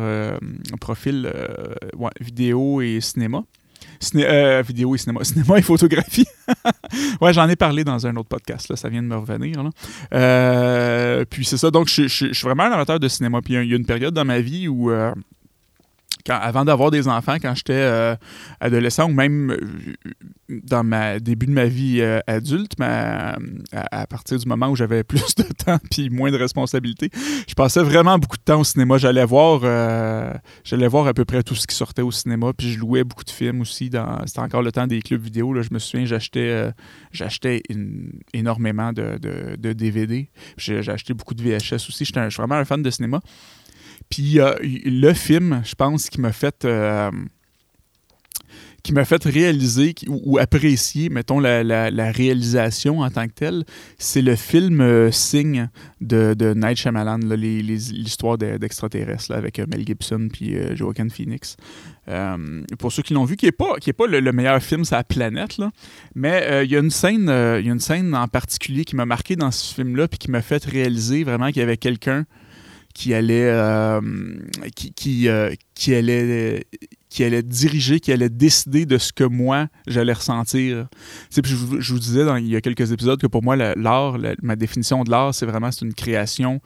profil 0.81 1.33
vidéo 2.21 2.83
et 2.83 3.01
cinéma. 3.01 3.43
Euh, 4.17 4.63
vidéo 4.67 4.95
et 4.95 4.99
cinéma. 4.99 5.21
Cinéma 5.25 5.59
et 5.59 5.63
photographie. 5.63 6.27
ouais, 7.21 7.33
j'en 7.33 7.49
ai 7.49 7.57
parlé 7.57 7.85
dans 7.85 8.07
un 8.07 8.17
autre 8.17 8.29
podcast, 8.29 8.69
là, 8.69 8.77
ça 8.77 8.89
vient 8.89 9.03
de 9.03 9.09
me 9.09 9.17
revenir. 9.17 9.63
Euh, 10.15 11.25
puis 11.29 11.45
c'est 11.45 11.57
ça, 11.57 11.71
donc 11.71 11.89
je, 11.89 12.07
suis 12.07 12.33
vraiment 12.43 12.65
un 12.65 12.73
amateur 12.73 13.01
de 13.01 13.09
cinéma. 13.09 13.41
Puis 13.43 13.55
il 13.55 13.69
y, 13.69 13.73
a 13.73 13.77
une 13.77 13.87
période 13.87 14.15
dans 14.15 14.25
ma 14.25 14.41
vie 14.41 14.69
où 14.69 14.91
euh, 14.91 15.13
avant 16.35 16.65
d'avoir 16.65 16.91
des 16.91 17.09
enfants, 17.09 17.37
quand 17.41 17.55
j'étais 17.55 17.73
euh, 17.75 18.17
adolescent 18.61 19.09
ou 19.09 19.13
même 19.13 19.51
euh, 19.51 19.59
dans 20.49 20.85
ma 20.85 21.19
début 21.21 21.47
de 21.47 21.53
ma 21.53 21.67
vie 21.67 22.01
euh, 22.01 22.21
adulte, 22.27 22.73
à, 22.81 24.07
partir 24.09 24.39
du 24.39 24.47
moment 24.47 24.69
où 24.69 24.77
j'avais 24.77 25.05
plus 25.05 25.35
de 25.37 25.45
temps 25.45 25.79
puis 25.91 26.11
moins 26.11 26.31
de 26.31 26.37
responsabilités, 26.37 27.11
je 27.49 27.55
passais 27.55 27.83
vraiment 27.83 28.19
beaucoup 28.19 28.37
de 28.37 28.43
temps 28.43 28.61
au 28.61 28.65
cinéma. 28.65 28.99
J'allais 28.99 29.25
voir, 29.25 29.61
j'allais 30.65 30.89
voir 30.89 31.07
à 31.07 31.15
peu 31.15 31.25
près 31.25 31.43
tout 31.43 31.55
ce 31.55 31.67
qui 31.67 31.75
sortait 31.75 32.03
au 32.03 32.11
cinéma, 32.11 32.53
puis 32.57 32.73
je 32.73 32.79
louais 32.79 33.05
beaucoup 33.05 33.25
de 33.25 33.31
films 33.31 33.61
aussi. 33.61 33.91
C'était 34.27 34.41
encore 34.41 34.63
le 34.63 34.73
temps 34.73 34.87
des 34.87 35.03
clubs 35.03 35.23
vidéo. 35.23 35.53
Là, 35.53 35.63
je 35.63 35.73
me 35.73 35.79
souviens, 35.79 36.07
j'achetais, 36.07 36.71
j'achetais 37.13 37.63
énormément 38.33 38.93
de, 38.93 39.57
DVD. 39.73 40.29
J'ai 40.57 40.79
acheté 40.89 41.15
beaucoup 41.15 41.35
de 41.35 41.43
VHS 41.43 41.89
aussi. 41.89 42.05
Je 42.05 42.13
suis 42.13 42.37
vraiment 42.37 42.55
un 42.55 42.65
fan 42.65 42.83
de 42.83 42.91
cinéma. 42.91 43.21
Puis 44.09 44.39
le 44.63 45.13
film, 45.13 45.63
je 45.65 45.75
pense, 45.75 46.09
qui 46.09 46.21
m'a 46.21 46.33
fait. 46.33 46.65
Euh, 46.65 47.11
fait 49.05 49.25
réaliser 49.25 49.95
ou, 50.09 50.39
apprécier, 50.39 51.09
mettons, 51.09 51.41
la, 51.41 52.13
réalisation 52.13 53.01
en 53.01 53.11
tant 53.11 53.27
que 53.27 53.33
telle, 53.33 53.65
c'est 53.99 54.23
le 54.23 54.37
film 54.37 54.81
euh, 54.81 55.11
Signe 55.11 55.69
de, 56.01 56.55
Night 56.55 56.77
Shyamalan, 56.79 57.19
l'histoire 57.19 58.39
d'extraterrestres 58.39 59.33
avec 59.33 59.59
euh, 59.59 59.67
Mel 59.69 59.85
Gibson 59.87 60.29
puis 60.33 60.57
euh, 60.57 60.77
Joaquin 60.77 61.09
Phoenix. 61.09 61.57
pour 62.79 62.93
ceux 62.93 63.03
qui 63.03 63.15
l'ont 63.15 63.25
vu, 63.25 63.37
qui 63.37 63.47
n'est 63.47 63.53
pas, 63.53 63.77
qui 63.81 63.91
est 63.91 63.93
pas 63.93 64.07
le, 64.07 64.33
meilleur 64.33 64.63
film 64.63 64.85
sur 64.85 64.97
la 64.97 65.05
planète, 65.05 65.57
mais 66.15 66.65
il 66.65 66.71
y, 66.71 66.77
a 66.77 66.79
une 66.79 66.91
scène, 66.91 67.23
il 67.23 67.67
y 67.67 67.71
a 67.71 67.73
une 67.73 67.81
scène 67.81 68.15
en 68.15 68.29
particulier 68.29 68.85
qui 68.85 68.97
m'a 68.97 69.07
marqué 69.07 69.37
dans 69.37 69.51
ce 69.51 69.75
film-là 69.75 70.09
puis 70.09 70.19
qui 70.19 70.31
m'a 70.31 70.43
fait 70.43 70.65
réaliser 70.65 71.25
vraiment 71.25 71.49
qu'il 71.49 71.59
y 71.59 71.63
avait 71.63 71.77
quelqu'un 71.77 72.25
qui 72.97 73.13
allait 73.13 73.53
qui, 74.75 74.93
qui, 74.95 75.29
qui, 75.75 75.95
allait 75.95 76.67
qui 77.11 77.25
allait 77.25 77.43
diriger, 77.43 78.01
qui 78.01 78.11
allait 78.11 78.31
décider 78.31 78.87
de 78.87 78.97
ce 78.97 79.13
que 79.13 79.25
moi, 79.25 79.69
j'allais 79.87 80.15
ressentir. 80.15 80.89
je, 81.31 81.41
je, 81.79 81.93
vous 81.93 81.99
disais 81.99 82.25
dans, 82.25 82.37
il 82.37 82.49
y 82.49 82.57
a 82.57 82.61
quelques 82.61 82.93
épisodes 82.93 83.21
que 83.21 83.27
pour 83.27 83.43
moi, 83.43 83.57
l'art, 83.57 84.19
ma 84.43 84.57
définition 84.57 85.05
de 85.05 85.11
l'art, 85.11 85.35
c'est 85.35 85.47
vraiment 85.47 85.71
c'est 85.71 85.85
une 85.85 85.95
création 85.95 86.61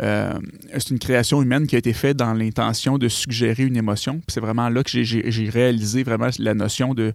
euh, 0.00 0.32
c'est 0.72 0.90
une 0.90 0.98
création 0.98 1.42
humaine 1.42 1.66
qui 1.66 1.74
a 1.74 1.78
été 1.78 1.92
faite 1.92 2.16
dans 2.16 2.32
l'intention 2.32 2.98
de 2.98 3.08
suggérer 3.08 3.64
une 3.64 3.76
émotion. 3.76 4.20
c'est 4.28 4.40
vraiment 4.40 4.68
là 4.68 4.84
que 4.84 5.02
j'ai 5.02 5.50
réalisé 5.50 6.04
vraiment 6.04 6.28
la 6.38 6.54
notion 6.54 6.94
de, 6.94 7.12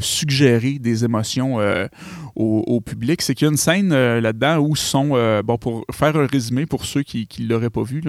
suggérer 0.00 0.78
des 0.78 1.04
émotions 1.04 1.60
euh, 1.60 1.86
au, 2.34 2.80
public. 2.80 3.22
C'est 3.22 3.34
qu'il 3.34 3.46
y 3.46 3.48
a 3.48 3.50
une 3.50 3.56
scène 3.56 3.92
euh, 3.92 4.20
là-dedans 4.20 4.58
où 4.58 4.76
sont, 4.76 5.08
bon, 5.44 5.56
pour 5.56 5.84
faire 5.92 6.16
un 6.16 6.26
résumé 6.26 6.66
pour 6.66 6.84
ceux 6.84 7.02
qui 7.02 7.26
ne 7.38 7.48
l'auraient 7.48 7.70
pas 7.70 7.82
vu, 7.82 8.02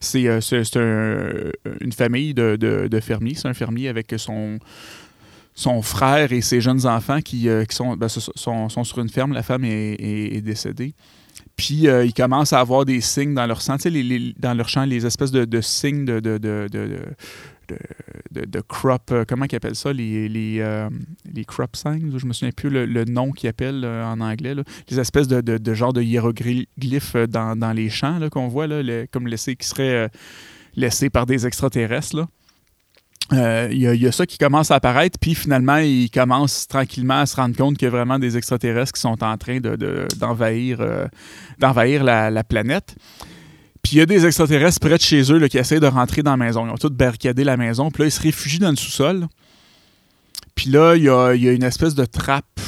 c'est 0.00 0.22
une 0.24 1.92
famille 1.92 2.34
de, 2.34 3.00
fermiers. 3.00 3.34
C'est 3.34 3.48
un 3.48 3.54
fermier 3.54 3.88
avec 3.88 4.14
son, 4.16 4.60
frère 5.82 6.32
et 6.32 6.40
ses 6.40 6.60
jeunes 6.60 6.86
enfants 6.86 7.20
qui, 7.20 7.48
ben, 7.48 8.08
sont, 8.08 8.68
sur 8.84 8.98
une 8.98 9.08
ferme. 9.08 9.32
La 9.32 9.42
femme 9.42 9.64
est, 9.64 10.40
décédée. 10.40 10.94
Puis 11.56 11.88
euh, 11.88 12.04
ils 12.04 12.12
commencent 12.12 12.52
à 12.52 12.60
avoir 12.60 12.84
des 12.84 13.00
signes 13.00 13.34
dans 13.34 13.46
leur 13.46 13.62
sang, 13.62 13.76
dans 14.38 14.54
leur 14.54 14.68
champ, 14.68 14.84
les 14.84 15.06
espèces 15.06 15.32
de, 15.32 15.60
signes 15.62 16.04
de, 16.04 16.20
de, 16.20 16.68
crop, 18.60 19.10
euh, 19.10 19.24
comment 19.26 19.46
ils 19.50 19.56
appellent 19.56 19.74
ça, 19.74 19.90
les, 19.92 20.28
les, 20.28 20.58
euh, 20.60 20.90
les 21.32 21.46
crop 21.46 21.74
signs, 21.74 22.12
je 22.14 22.26
me 22.26 22.34
souviens 22.34 22.52
plus 22.52 22.68
le, 22.68 23.04
nom 23.04 23.32
qu'ils 23.32 23.48
appellent 23.48 23.86
en 23.86 24.20
anglais, 24.20 24.54
les 24.90 25.00
espèces 25.00 25.28
de, 25.28 25.40
de, 25.40 25.74
genre 25.74 25.94
de 25.94 26.02
hiéroglyphes 26.02 27.16
dans, 27.16 27.56
dans 27.56 27.72
les 27.72 27.88
champs 27.88 28.20
qu'on 28.30 28.48
voit, 28.48 28.66
là, 28.66 29.06
comme 29.06 29.26
laissés, 29.26 29.56
qui 29.56 29.66
seraient 29.66 30.10
laissés 30.76 31.08
par 31.08 31.24
des 31.24 31.46
extraterrestres. 31.46 32.26
Il 33.32 33.78
y, 33.78 34.06
a 34.06 34.12
ça 34.12 34.24
qui 34.24 34.38
commence 34.38 34.70
à 34.70 34.76
apparaître, 34.76 35.18
puis 35.18 35.34
finalement, 35.34 35.78
ils 35.78 36.10
commencent 36.10 36.68
tranquillement 36.68 37.20
à 37.20 37.26
se 37.26 37.34
rendre 37.34 37.56
compte 37.56 37.76
qu'il 37.76 37.86
y 37.86 37.88
a 37.88 37.90
vraiment 37.90 38.20
des 38.20 38.36
extraterrestres 38.36 38.92
qui 38.92 39.00
sont 39.00 39.22
en 39.24 39.36
train 39.36 39.58
d'envahir 39.58 41.08
d'envahir 41.58 42.04
la, 42.04 42.30
la, 42.30 42.44
planète. 42.44 42.94
Puis 43.82 43.96
il 43.96 43.98
y 43.98 44.00
a 44.00 44.06
des 44.06 44.26
extraterrestres 44.26 44.78
près 44.80 44.96
de 44.96 45.02
chez 45.02 45.32
eux 45.32 45.48
qui 45.48 45.58
essaient 45.58 45.80
de 45.80 45.86
rentrer 45.86 46.22
dans 46.22 46.32
la 46.32 46.36
maison. 46.36 46.66
Ils 46.66 46.70
ont 46.70 46.76
tous 46.76 46.90
barricadé 46.90 47.42
la 47.42 47.56
maison. 47.56 47.90
Puis 47.90 48.04
là, 48.04 48.06
ils 48.08 48.12
se 48.12 48.20
réfugient 48.20 48.60
dans 48.60 48.70
le 48.70 48.76
sous-sol. 48.76 49.26
Puis 50.56 50.70
là, 50.70 50.96
il 50.96 51.04
y 51.04 51.08
a, 51.08 51.52
une 51.52 51.62
espèce 51.62 51.94
de 51.94 52.04
trappe 52.04 52.60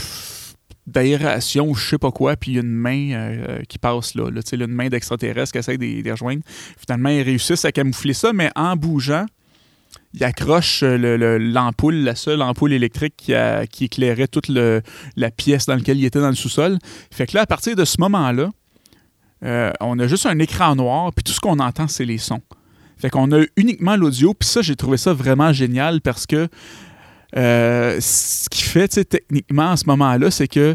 d'aération 0.87 1.69
ou 1.69 1.75
je 1.75 1.89
sais 1.89 1.99
pas 1.99 2.13
quoi, 2.13 2.37
puis 2.37 2.53
il 2.53 2.55
y 2.55 2.59
a 2.59 2.63
une 2.63 2.71
main 2.71 3.11
euh, 3.13 3.63
qui 3.69 3.79
passe 3.79 4.15
là, 4.15 4.31
là, 4.31 4.41
une 4.53 4.67
main 4.67 4.89
d'extraterrestre 4.89 5.53
qui 5.53 5.59
essaie 5.59 5.77
de, 5.77 5.85
les 5.85 6.11
rejoindre. 6.11 6.43
Finalement, 6.79 7.09
ils 7.09 7.23
réussissent 7.23 7.65
à 7.65 7.73
camoufler 7.73 8.15
ça, 8.15 8.33
mais 8.33 8.51
en 8.55 8.77
bougeant, 8.77 9.27
ils 10.15 10.25
accrochent 10.25 10.83
l'ampoule, 10.83 11.97
la 11.97 12.15
seule 12.15 12.43
ampoule 12.43 12.73
électrique 12.73 13.33
qui, 13.71 13.85
éclairait 13.85 14.29
toute 14.29 14.49
la 14.49 15.31
pièce 15.31 15.67
dans 15.67 15.75
laquelle 15.75 15.99
il 15.99 16.05
était 16.05 16.21
dans 16.21 16.31
le 16.31 16.35
sous-sol. 16.35 16.79
Fait 17.11 17.27
que 17.27 17.35
là, 17.35 17.43
à 17.43 17.47
partir 17.47 17.77
de 17.77 17.85
ce 17.85 18.01
moment-là, 18.01 18.51
euh, 19.45 19.71
on 19.81 19.99
a 19.99 20.07
juste 20.07 20.27
un 20.27 20.39
écran 20.39 20.75
noir, 20.75 21.13
puis 21.13 21.23
tout 21.23 21.33
ce 21.33 21.41
qu'on 21.41 21.59
entend, 21.59 21.89
c'est 21.89 22.05
les 22.05 22.19
sons. 22.19 22.43
Fait 22.97 23.11
qu'on 23.11 23.31
a 23.33 23.45
uniquement 23.57 23.97
l'audio, 23.97 24.35
puis 24.35 24.49
ça, 24.49 24.63
j'ai 24.63 24.75
trouvé 24.75 24.97
ça 24.97 25.13
vraiment 25.13 25.53
génial 25.53 26.01
parce 26.01 26.27
que 26.27 26.49
euh, 27.37 27.99
ce 28.01 28.49
qu'il 28.49 28.65
fait, 28.65 28.89
techniquement, 28.89 29.71
à 29.71 29.77
ce 29.77 29.87
moment-là, 29.87 30.31
c'est 30.31 30.49
que 30.49 30.75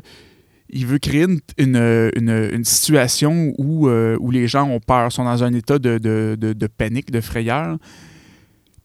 il 0.70 0.88
veut 0.88 0.98
créer 0.98 1.28
une, 1.60 2.64
situation 2.64 3.54
où, 3.60 3.88
euh, 3.88 4.18
où, 4.20 4.32
les 4.32 4.48
gens 4.48 4.68
ont 4.68 4.80
peur, 4.80 5.12
sont 5.12 5.26
dans 5.26 5.44
un 5.44 5.54
état 5.54 5.78
de, 5.78 6.68
panique, 6.78 7.12
de 7.12 7.22
frayeur. 7.22 7.78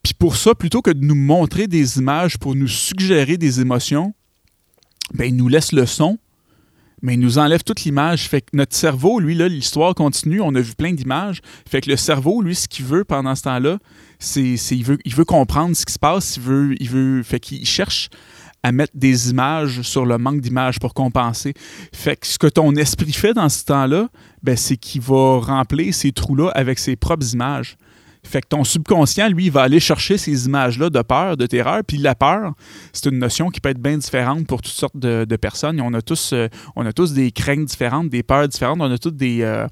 Puis 0.03 0.15
pour 0.15 0.37
ça, 0.37 0.55
plutôt 0.55 0.83
que 0.83 0.91
de 0.91 1.05
nous 1.05 1.15
montrer 1.15 1.67
des 1.67 1.99
images 1.99 2.39
pour 2.39 2.55
nous 2.55 2.69
suggérer 2.69 3.37
des 3.37 3.61
émotions, 3.61 4.15
ben, 5.15 5.25
il 5.25 5.37
nous 5.37 5.49
laisse 5.49 5.73
le 5.73 5.87
son, 5.87 6.19
mais 7.03 7.15
il 7.15 7.21
nous 7.21 7.39
enlève 7.39 7.63
toute 7.63 7.85
l'image. 7.85 8.29
Fait 8.29 8.41
que 8.41 8.49
notre 8.53 8.75
cerveau, 8.75 9.21
lui, 9.21 9.35
là, 9.35 9.49
l'histoire 9.49 9.95
continue, 9.95 10.41
on 10.41 10.55
a 10.55 10.61
vu 10.61 10.75
plein 10.75 10.93
d'images. 10.93 11.41
Fait 11.69 11.81
que 11.81 11.91
le 11.91 11.97
cerveau, 11.97 12.43
lui, 12.43 12.55
ce 12.55 12.69
qu'il 12.69 12.85
veut 12.85 13.05
pendant 13.05 13.35
ce 13.35 13.43
temps-là, 13.43 13.79
c'est, 14.19 14.55
il, 14.71 14.85
veut, 14.85 14.99
il 15.05 15.15
veut 15.15 15.25
comprendre 15.25 15.77
ce 15.77 15.87
qui 15.87 15.93
se 15.93 15.99
passe, 15.99 16.37
il 16.37 16.43
veut, 16.43 16.75
il 16.81 16.89
veut, 16.89 17.23
fait 17.23 17.41
qu'il 17.41 17.65
cherche 17.65 18.09
à 18.65 18.73
mettre 18.73 18.93
des 18.97 19.31
images 19.31 19.83
sur 19.83 20.05
le 20.05 20.19
manque 20.19 20.41
d'images 20.41 20.81
pour 20.81 20.93
compenser. 20.93 21.55
Fait 21.93 22.17
que 22.17 22.27
ce 22.27 22.39
que 22.39 22.49
ton 22.49 22.75
esprit 22.75 23.13
fait 23.13 23.33
dans 23.33 23.49
ce 23.49 23.65
temps-là, 23.65 24.09
ben, 24.43 24.57
c'est 24.57 24.77
qu'il 24.77 25.01
va 25.01 25.39
remplir 25.39 25.95
ces 25.95 26.11
trous-là 26.11 26.51
avec 26.51 26.79
ses 26.81 26.97
propres 26.97 27.33
images. 27.33 27.77
Fait 28.29 28.43
que 28.43 28.49
ton 28.49 28.63
subconscient, 28.63 29.29
lui, 29.31 29.49
va 29.49 29.63
aller 29.63 29.81
chercher 29.81 30.19
ces 30.19 30.47
images-là 30.47 30.91
de 30.91 31.01
peur, 31.01 31.39
de 31.39 31.47
terreur. 31.47 31.81
Puis 31.87 31.97
la 31.97 32.15
peur, 32.15 32.53
c'est 32.93 33.09
une 33.09 33.19
notion 33.19 33.49
qui 33.49 33.61
peut 33.61 33.71
être 33.71 33.81
bien 33.81 33.97
différente 33.97 34.47
pour 34.47 34.61
toutes 34.61 34.75
sortes 34.75 34.99
de, 34.99 35.25
personnes. 35.37 35.81
on 35.81 35.95
a, 35.95 36.03
tous, 36.03 36.33
euh, 36.35 36.49
on 36.77 36.85
a 36.85 36.93
tous 36.93 37.15
des 37.15 37.31
craintes 37.33 37.65
différentes, 37.65 38.11
des 38.11 38.23
peurs 38.23 38.47
différentes. 38.47 38.79
On 38.81 38.91
a 38.91 38.99
tous 38.99 39.13
des, 39.13 39.41
euh, 39.43 39.67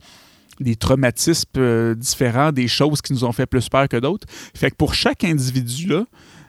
traumatismes 0.80 1.50
euh, 1.58 1.94
différents, 1.94 2.50
des 2.50 2.66
choses 2.66 3.02
qui 3.02 3.12
nous 3.12 3.24
ont 3.24 3.32
fait 3.32 3.46
plus 3.46 3.68
peur 3.68 3.88
que 3.88 3.98
d'autres. 3.98 4.26
Fait 4.54 4.70
que 4.70 4.76
pour 4.76 4.94
chaque 4.94 5.22
individu-là, 5.22 6.04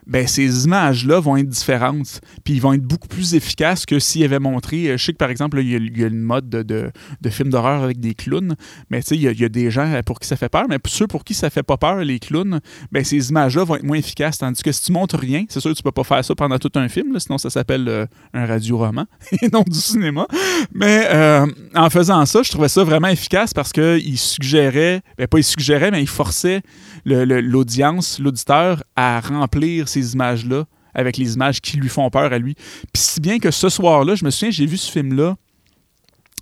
ben, 0.07 0.25
ces 0.25 0.65
images-là 0.65 1.19
vont 1.19 1.37
être 1.37 1.49
différentes. 1.49 2.21
Puis 2.43 2.55
ils 2.55 2.61
vont 2.61 2.73
être 2.73 2.83
beaucoup 2.83 3.07
plus 3.07 3.35
efficaces 3.35 3.85
que 3.85 3.99
s'ils 3.99 4.23
avaient 4.23 4.39
montré. 4.39 4.87
Euh, 4.87 4.97
je 4.97 5.05
sais 5.05 5.11
que 5.13 5.17
par 5.17 5.29
exemple, 5.29 5.59
il 5.59 5.99
y, 5.99 6.03
a 6.03 6.07
une 6.07 6.21
mode 6.21 6.49
de, 6.49 6.63
de, 6.63 7.29
films 7.29 7.49
d'horreur 7.49 7.83
avec 7.83 7.99
des 7.99 8.13
clowns, 8.13 8.55
mais 8.89 9.01
tu 9.01 9.09
sais, 9.09 9.15
il 9.15 9.21
y, 9.21 9.45
a 9.45 9.49
des 9.49 9.69
gens 9.69 9.99
pour 10.05 10.19
qui 10.19 10.27
ça 10.27 10.37
fait 10.37 10.49
peur, 10.49 10.65
mais 10.69 10.77
ceux 10.87 11.07
pour 11.07 11.23
qui 11.23 11.33
ça 11.33 11.49
fait 11.49 11.63
pas 11.63 11.77
peur, 11.77 11.97
les 11.97 12.19
clowns, 12.19 12.61
ben, 12.91 13.03
ces 13.03 13.29
images-là 13.29 13.63
vont 13.63 13.75
être 13.75 13.83
moins 13.83 13.97
efficaces. 13.97 14.37
Tandis 14.37 14.63
que 14.63 14.71
si 14.71 14.83
tu 14.83 14.91
montres 14.91 15.17
rien, 15.17 15.45
c'est 15.49 15.59
sûr 15.59 15.71
que 15.71 15.77
tu 15.77 15.83
peux 15.83 15.91
pas 15.91 16.03
faire 16.03 16.23
ça 16.23 16.35
pendant 16.35 16.57
tout 16.57 16.71
un 16.75 16.87
film, 16.87 17.19
sinon 17.19 17.37
ça 17.37 17.49
s'appelle 17.49 17.87
euh, 17.87 18.05
un 18.33 18.45
radio-roman 18.45 19.05
et 19.41 19.49
non 19.49 19.63
du 19.67 19.77
cinéma. 19.77 20.27
Mais 20.73 21.05
euh, 21.09 21.45
en 21.75 21.89
faisant 21.89 22.25
ça, 22.25 22.41
je 22.43 22.49
trouvais 22.49 22.69
ça 22.69 22.83
vraiment 22.83 23.09
efficace 23.09 23.53
parce 23.53 23.73
qu'il 23.73 24.17
suggérait, 24.17 25.01
ben, 25.17 25.27
pas 25.27 25.39
il 25.39 25.43
suggérait, 25.43 25.91
mais 25.91 26.01
il 26.01 26.07
forçait 26.07 26.61
l'audience, 27.05 28.19
l'auditeur 28.19 28.83
à 28.95 29.19
remplir 29.19 29.87
images-là 30.13 30.65
avec 30.97 31.17
les 31.17 31.35
images 31.35 31.61
qui 31.61 31.77
lui 31.77 31.89
font 31.89 32.09
peur 32.09 32.33
à 32.33 32.39
lui. 32.39 32.55
Puis 32.91 33.03
si 33.03 33.21
bien 33.21 33.39
que 33.39 33.51
ce 33.51 33.69
soir-là, 33.69 34.15
je 34.15 34.25
me 34.25 34.31
souviens, 34.31 34.49
j'ai 34.49 34.65
vu 34.65 34.77
ce 34.77 34.91
film-là. 34.91 35.35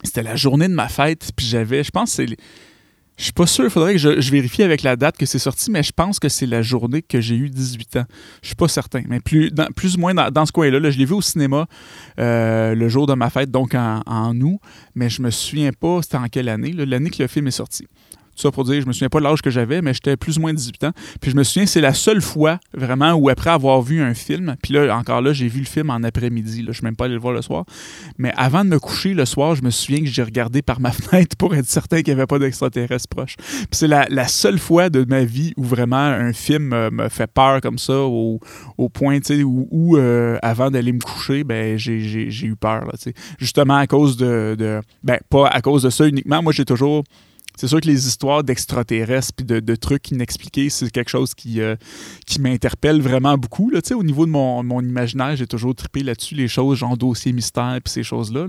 C'était 0.03 0.23
la 0.23 0.35
journée 0.35 0.67
de 0.67 0.73
ma 0.73 0.87
fête, 0.87 1.31
puis 1.35 1.45
j'avais, 1.45 1.83
je 1.83 1.91
pense 1.91 2.11
c'est... 2.11 2.27
Je 3.17 3.23
suis 3.23 3.31
pas 3.31 3.47
sûr, 3.47 3.63
il 3.63 3.69
faudrait 3.69 3.93
que 3.93 3.97
je, 3.97 4.29
vérifie 4.29 4.61
avec 4.61 4.83
la 4.83 4.97
date 4.97 5.15
que 5.15 5.25
c'est 5.25 5.39
sorti, 5.39 5.71
mais 5.71 5.83
je 5.83 5.93
pense 5.93 6.19
que 6.19 6.27
c'est 6.27 6.45
la 6.45 6.61
journée 6.61 7.01
que 7.01 7.21
j'ai 7.21 7.37
eu 7.37 7.49
18 7.49 7.95
ans. 7.95 8.03
Je 8.41 8.47
suis 8.47 8.55
pas 8.57 8.67
certain, 8.67 9.03
mais 9.07 9.21
plus, 9.21 9.51
plus 9.73 9.95
ou 9.95 9.99
moins 10.01 10.13
dans, 10.13 10.45
ce 10.45 10.51
coin-là. 10.51 10.89
je 10.89 10.97
l'ai 10.97 11.05
vu 11.05 11.13
au 11.13 11.21
cinéma 11.21 11.65
euh, 12.19 12.75
le 12.75 12.89
jour 12.89 13.07
de 13.07 13.13
ma 13.13 13.29
fête, 13.29 13.49
donc 13.51 13.73
en, 13.73 14.01
en 14.05 14.37
août, 14.41 14.59
mais 14.95 15.09
je 15.09 15.21
me 15.21 15.31
souviens 15.31 15.71
pas 15.71 16.01
c'était 16.01 16.17
en 16.17 16.27
quelle 16.27 16.49
année, 16.49 16.73
l'année 16.73 17.09
que 17.09 17.23
le 17.23 17.29
film 17.29 17.47
est 17.47 17.51
sorti. 17.51 17.87
Ça 18.35 18.51
pour 18.51 18.63
dire, 18.65 18.81
je 18.81 18.87
me 18.87 18.93
souviens 18.93 19.09
pas 19.09 19.19
de 19.19 19.23
l'âge 19.23 19.41
que 19.41 19.49
j'avais, 19.49 19.81
mais 19.81 19.93
j'étais 19.93 20.17
plus 20.17 20.37
ou 20.37 20.41
moins 20.41 20.53
18 20.53 20.83
ans. 20.85 20.91
Puis 21.21 21.31
je 21.31 21.35
me 21.35 21.43
souviens, 21.43 21.65
c'est 21.65 21.81
la 21.81 21.93
seule 21.93 22.21
fois 22.21 22.59
vraiment 22.73 23.13
où 23.13 23.29
après 23.29 23.49
avoir 23.49 23.81
vu 23.81 24.01
un 24.01 24.13
film, 24.13 24.55
puis 24.61 24.73
là, 24.73 24.95
encore 24.95 25.21
là, 25.21 25.33
j'ai 25.33 25.47
vu 25.47 25.59
le 25.59 25.65
film 25.65 25.89
en 25.89 26.03
après-midi. 26.03 26.65
Je 26.67 26.71
suis 26.71 26.83
même 26.83 26.95
pas 26.95 27.05
allé 27.05 27.13
le 27.13 27.19
voir 27.19 27.33
le 27.33 27.41
soir. 27.41 27.65
Mais 28.17 28.33
avant 28.35 28.63
de 28.63 28.69
me 28.69 28.79
coucher 28.79 29.13
le 29.13 29.25
soir, 29.25 29.55
je 29.55 29.63
me 29.63 29.69
souviens 29.69 29.99
que 29.99 30.07
j'ai 30.07 30.23
regardé 30.23 30.61
par 30.61 30.79
ma 30.79 30.91
fenêtre 30.91 31.35
pour 31.37 31.55
être 31.55 31.67
certain 31.67 31.97
qu'il 31.97 32.13
n'y 32.13 32.19
avait 32.19 32.27
pas 32.27 32.39
d'extraterrestres 32.39 33.07
proches. 33.07 33.35
Puis 33.37 33.67
c'est 33.71 33.87
la, 33.87 34.27
seule 34.27 34.59
fois 34.59 34.89
de 34.89 35.05
ma 35.07 35.23
vie 35.23 35.53
où 35.55 35.63
vraiment 35.63 35.95
un 35.97 36.33
film 36.33 36.89
me 36.89 37.09
fait 37.09 37.27
peur 37.27 37.61
comme 37.61 37.77
ça, 37.77 37.99
au, 37.99 38.39
au 38.77 38.89
point, 38.89 39.19
tu 39.19 39.37
sais, 39.37 39.43
où, 39.43 39.97
euh, 39.97 40.37
avant 40.41 40.71
d'aller 40.71 40.91
me 40.91 40.99
coucher, 40.99 41.43
ben, 41.43 41.77
j'ai 41.77 42.45
eu 42.45 42.55
peur. 42.55 42.85
Là, 42.85 42.93
Justement 43.37 43.77
à 43.77 43.87
cause 43.87 44.17
de, 44.17 44.55
de. 44.57 44.81
Ben, 45.03 45.19
pas 45.29 45.47
à 45.47 45.61
cause 45.61 45.83
de 45.83 45.89
ça 45.89 46.07
uniquement. 46.07 46.41
Moi, 46.41 46.53
j'ai 46.53 46.65
toujours 46.65 47.03
c'est 47.57 47.67
sûr 47.67 47.79
que 47.81 47.87
les 47.87 48.07
histoires 48.07 48.43
d'extraterrestres 48.43 49.33
puis 49.35 49.45
de, 49.45 49.75
trucs 49.75 50.11
inexpliqués, 50.11 50.69
c'est 50.69 50.89
quelque 50.89 51.09
chose 51.09 51.33
qui, 51.33 51.61
euh, 51.61 51.75
qui 52.25 52.39
m'interpelle 52.41 53.01
vraiment 53.01 53.37
beaucoup. 53.37 53.71
Au 53.93 54.03
niveau 54.03 54.25
de 54.25 54.31
mon, 54.31 54.63
mon 54.63 54.81
imaginaire, 54.81 55.35
j'ai 55.35 55.47
toujours 55.47 55.75
trippé 55.75 56.03
là-dessus, 56.03 56.35
les 56.35 56.47
choses 56.47 56.77
genre 56.77 56.97
dossier 56.97 57.33
mystère 57.33 57.79
puis 57.83 57.91
ces 57.91 58.03
choses-là. 58.03 58.47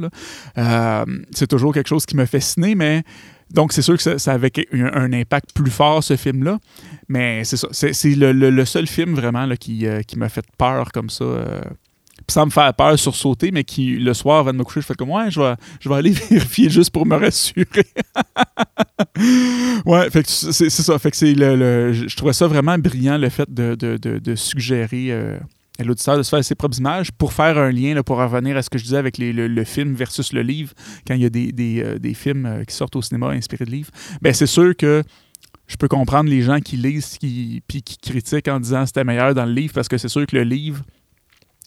Euh, 0.58 1.04
c'est 1.32 1.46
toujours 1.46 1.72
quelque 1.72 1.88
chose 1.88 2.06
qui 2.06 2.16
me 2.16 2.26
fascinait, 2.26 2.74
mais 2.74 3.02
donc 3.50 3.72
c'est 3.72 3.82
sûr 3.82 3.96
que 3.96 4.18
ça, 4.18 4.32
avait 4.32 4.52
un, 4.72 5.12
impact 5.12 5.52
plus 5.54 5.70
fort, 5.70 6.02
ce 6.02 6.16
film-là. 6.16 6.58
Mais 7.08 7.44
c'est 7.44 7.56
ça. 7.56 7.68
C'est, 7.72 7.92
le, 8.14 8.64
seul 8.64 8.86
film 8.86 9.14
vraiment 9.14 9.46
là, 9.46 9.56
qui, 9.56 9.86
euh, 9.86 10.02
qui 10.02 10.18
m'a 10.18 10.28
fait 10.28 10.44
peur 10.58 10.90
comme 10.92 11.10
ça 11.10 11.24
sans 12.28 12.46
me 12.46 12.50
faire 12.50 12.72
peur, 12.74 12.98
sursauter, 12.98 13.50
mais 13.50 13.64
qui, 13.64 13.96
le 13.98 14.14
soir, 14.14 14.38
avant 14.38 14.52
de 14.52 14.58
me 14.58 14.64
coucher, 14.64 14.80
je 14.80 14.86
fais 14.86 14.94
comme, 14.94 15.10
ouais, 15.10 15.30
je 15.30 15.40
vais, 15.40 15.54
je 15.80 15.88
vais 15.88 15.94
aller 15.94 16.10
vérifier 16.30 16.70
juste 16.70 16.90
pour 16.90 17.06
me 17.06 17.16
rassurer. 17.16 17.66
ouais, 19.86 20.10
fait 20.10 20.22
que 20.22 20.28
c'est 20.28 20.70
ça. 20.70 20.98
Fait 20.98 21.10
que 21.10 21.16
c'est 21.16 21.34
le, 21.34 21.92
je 21.92 22.16
trouvais 22.16 22.32
ça 22.32 22.46
vraiment 22.46 22.78
brillant, 22.78 23.18
le 23.18 23.28
fait 23.28 23.52
de, 23.52 23.74
de, 23.74 23.96
de, 23.96 24.34
suggérer 24.34 25.06
euh, 25.10 25.38
à 25.78 25.84
l'auditeur 25.84 26.16
de 26.16 26.22
se 26.22 26.30
faire 26.30 26.44
ses 26.44 26.54
propres 26.54 26.78
images 26.78 27.12
pour 27.12 27.32
faire 27.32 27.58
un 27.58 27.70
lien, 27.70 27.94
là, 27.94 28.02
pour 28.02 28.16
revenir 28.16 28.56
à 28.56 28.62
ce 28.62 28.70
que 28.70 28.78
je 28.78 28.84
disais 28.84 28.96
avec 28.96 29.18
les, 29.18 29.32
le, 29.32 29.64
film 29.64 29.94
versus 29.94 30.32
le 30.32 30.42
livre, 30.42 30.72
quand 31.06 31.14
il 31.14 31.22
y 31.22 31.26
a 31.26 31.30
des, 31.30 31.52
des, 31.52 31.82
euh, 31.82 31.98
des 31.98 32.14
films 32.14 32.46
euh, 32.46 32.64
qui 32.64 32.74
sortent 32.74 32.96
au 32.96 33.02
cinéma 33.02 33.28
inspirés 33.28 33.64
de 33.64 33.70
livres. 33.70 33.90
Ben, 34.20 34.32
c'est 34.32 34.46
sûr 34.46 34.74
que 34.76 35.02
je 35.66 35.76
peux 35.76 35.88
comprendre 35.88 36.30
les 36.30 36.42
gens 36.42 36.60
qui 36.60 36.76
lisent 36.76 37.18
qui, 37.18 37.62
puis 37.66 37.82
qui 37.82 37.98
critiquent 37.98 38.48
en 38.48 38.60
disant 38.60 38.86
c'était 38.86 39.04
meilleur 39.04 39.34
dans 39.34 39.46
le 39.46 39.52
livre 39.52 39.74
parce 39.74 39.88
que 39.88 39.98
c'est 39.98 40.08
sûr 40.08 40.26
que 40.26 40.36
le 40.36 40.44
livre, 40.44 40.82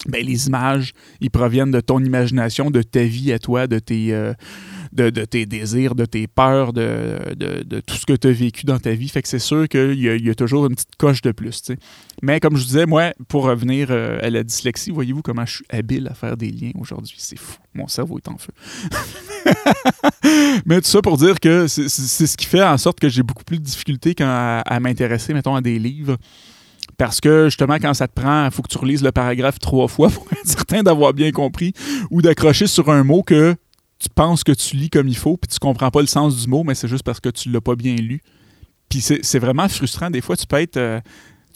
ben, 0.07 0.25
les 0.25 0.47
images, 0.47 0.93
ils 1.19 1.29
proviennent 1.29 1.71
de 1.71 1.81
ton 1.81 1.99
imagination, 1.99 2.71
de 2.71 2.81
ta 2.81 3.03
vie 3.03 3.33
à 3.33 3.39
toi, 3.39 3.67
de 3.67 3.79
tes, 3.79 4.13
euh, 4.13 4.33
de, 4.93 5.09
tes 5.09 5.45
désirs, 5.45 5.93
de 5.93 6.05
tes 6.05 6.25
peurs, 6.25 6.71
de, 6.71 7.35
de, 7.35 7.79
tout 7.81 7.95
ce 7.95 8.05
que 8.05 8.13
tu 8.13 8.29
as 8.29 8.31
vécu 8.31 8.65
dans 8.65 8.79
ta 8.79 8.91
vie. 8.91 9.09
Fait 9.09 9.21
que 9.21 9.27
c'est 9.27 9.39
sûr 9.39 9.67
qu'il 9.67 9.99
y, 9.99 10.29
a 10.29 10.35
toujours 10.35 10.67
une 10.67 10.75
petite 10.75 10.95
coche 10.97 11.21
de 11.21 11.33
plus. 11.33 11.71
Mais 12.21 12.39
comme 12.39 12.55
je 12.55 12.63
disais, 12.63 12.85
moi, 12.85 13.11
pour 13.27 13.43
revenir 13.43 13.87
euh, 13.91 14.19
à 14.21 14.29
la 14.29 14.43
dyslexie, 14.43 14.91
voyez-vous 14.91 15.21
comment 15.21 15.45
je 15.45 15.57
suis 15.57 15.65
habile 15.69 16.07
à 16.07 16.13
faire 16.13 16.37
des 16.37 16.49
liens 16.49 16.71
aujourd'hui? 16.79 17.17
C'est 17.19 17.37
fou. 17.37 17.57
Mon 17.73 17.89
cerveau 17.89 18.19
est 18.19 18.27
en 18.29 18.37
feu. 18.37 18.53
Mais 20.65 20.79
tout 20.79 20.87
ça 20.87 21.01
pour 21.01 21.17
dire 21.17 21.41
que 21.41 21.67
c'est 21.67 21.89
ce 21.89 22.37
qui 22.37 22.45
fait 22.45 22.63
en 22.63 22.77
sorte 22.77 23.01
que 23.01 23.09
j'ai 23.09 23.23
beaucoup 23.23 23.43
plus 23.43 23.59
de 23.59 23.65
difficultés 23.65 24.15
à, 24.21 24.61
à 24.61 24.79
m'intéresser, 24.79 25.33
mettons, 25.33 25.55
à 25.55 25.61
des 25.61 25.77
livres. 25.77 26.17
Parce 26.99 27.21
que 27.21 27.45
justement, 27.45 27.75
quand 27.75 27.93
ça 27.93 28.09
te 28.09 28.13
prend, 28.13 28.45
il 28.45 28.51
faut 28.51 28.61
que 28.61 28.67
tu 28.67 28.77
relises 28.77 29.01
le 29.01 29.13
paragraphe 29.13 29.57
trois 29.57 29.87
fois 29.87 30.09
pour 30.09 30.27
être 30.33 30.45
certain 30.45 30.83
d'avoir 30.83 31.13
bien 31.13 31.31
compris 31.31 31.73
ou 32.11 32.21
d'accrocher 32.21 32.67
sur 32.67 32.91
un 32.91 33.05
mot 33.05 33.23
que 33.23 33.55
tu 33.99 34.09
penses 34.13 34.43
que 34.43 34.51
tu 34.51 34.75
lis 34.75 34.89
comme 34.89 35.07
il 35.07 35.15
faut, 35.15 35.37
puis 35.37 35.47
tu 35.47 35.59
comprends 35.59 35.91
pas 35.91 36.01
le 36.01 36.07
sens 36.07 36.41
du 36.41 36.47
mot, 36.49 36.63
mais 36.63 36.75
c'est 36.75 36.89
juste 36.89 37.03
parce 37.03 37.21
que 37.21 37.29
tu 37.29 37.49
l'as 37.49 37.61
pas 37.61 37.75
bien 37.75 37.95
lu. 37.95 38.21
Puis 38.89 38.99
c'est 38.99 39.39
vraiment 39.39 39.69
frustrant. 39.69 40.09
Des 40.09 40.19
fois, 40.19 40.35
tu 40.35 40.45
peux 40.45 40.57
être. 40.57 40.75
Euh, 40.75 40.99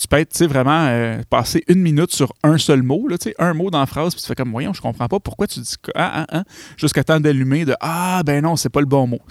tu 0.03 0.07
peux 0.09 0.17
être, 0.17 0.45
vraiment 0.45 0.85
euh, 0.89 1.21
passer 1.29 1.63
une 1.69 1.79
minute 1.79 2.11
sur 2.11 2.33
un 2.43 2.57
seul 2.57 2.83
mot, 2.83 3.07
là, 3.07 3.15
un 3.39 3.53
mot 3.53 3.71
dans 3.71 3.79
la 3.79 3.85
phrase, 3.85 4.13
puis 4.13 4.21
tu 4.21 4.27
fais 4.27 4.35
comme, 4.35 4.51
voyons, 4.51 4.73
je 4.73 4.81
comprends 4.81 5.07
pas 5.07 5.21
pourquoi 5.21 5.47
tu 5.47 5.61
dis 5.61 5.75
ah, 5.95 6.25
ah, 6.27 6.39
ah, 6.39 6.43
jusqu'à 6.75 7.05
temps 7.05 7.21
d'allumer 7.21 7.63
de 7.63 7.73
Ah, 7.79 8.21
ben 8.25 8.43
non, 8.43 8.57
c'est 8.57 8.67
pas 8.69 8.81
le 8.81 8.85
bon 8.85 9.07
mot. 9.07 9.21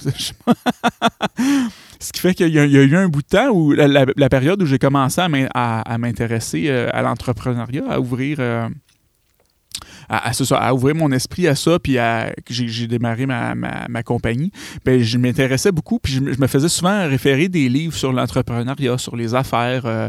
Ce 2.01 2.11
qui 2.11 2.21
fait 2.21 2.35
qu'il 2.35 2.49
y, 2.49 2.59
a 2.59 2.65
eu 2.65 2.97
un 2.97 3.09
bout 3.09 3.21
de 3.21 3.27
temps 3.27 3.51
où 3.51 3.73
la, 3.73 4.29
période 4.31 4.63
où 4.63 4.67
j'ai 4.67 4.79
commencé 4.79 5.21
à 5.21 5.99
m'intéresser 5.99 6.65
euh, 6.69 6.89
à 6.93 7.03
l'entrepreneuriat, 7.03 7.85
à 7.89 8.01
ouvrir 8.01 8.39
à, 10.13 10.75
ouvrir 10.75 10.95
mon 10.95 11.11
esprit 11.11 11.49
à 11.49 11.55
ça, 11.55 11.79
puis 11.79 11.99
à, 11.99 12.35
j'ai 12.49 12.87
démarré 12.87 13.27
ma, 13.27 14.03
compagnie, 14.05 14.53
ben, 14.85 15.03
je 15.03 15.17
m'intéressais 15.17 15.73
beaucoup, 15.73 15.99
puis 15.99 16.13
je, 16.13 16.21
me 16.21 16.47
faisais 16.47 16.69
souvent 16.69 17.09
référer 17.09 17.49
des 17.49 17.69
livres 17.69 17.95
sur 17.95 18.13
l'entrepreneuriat, 18.13 18.99
sur 18.99 19.17
les 19.17 19.35
affaires, 19.35 19.87
euh, 19.87 20.09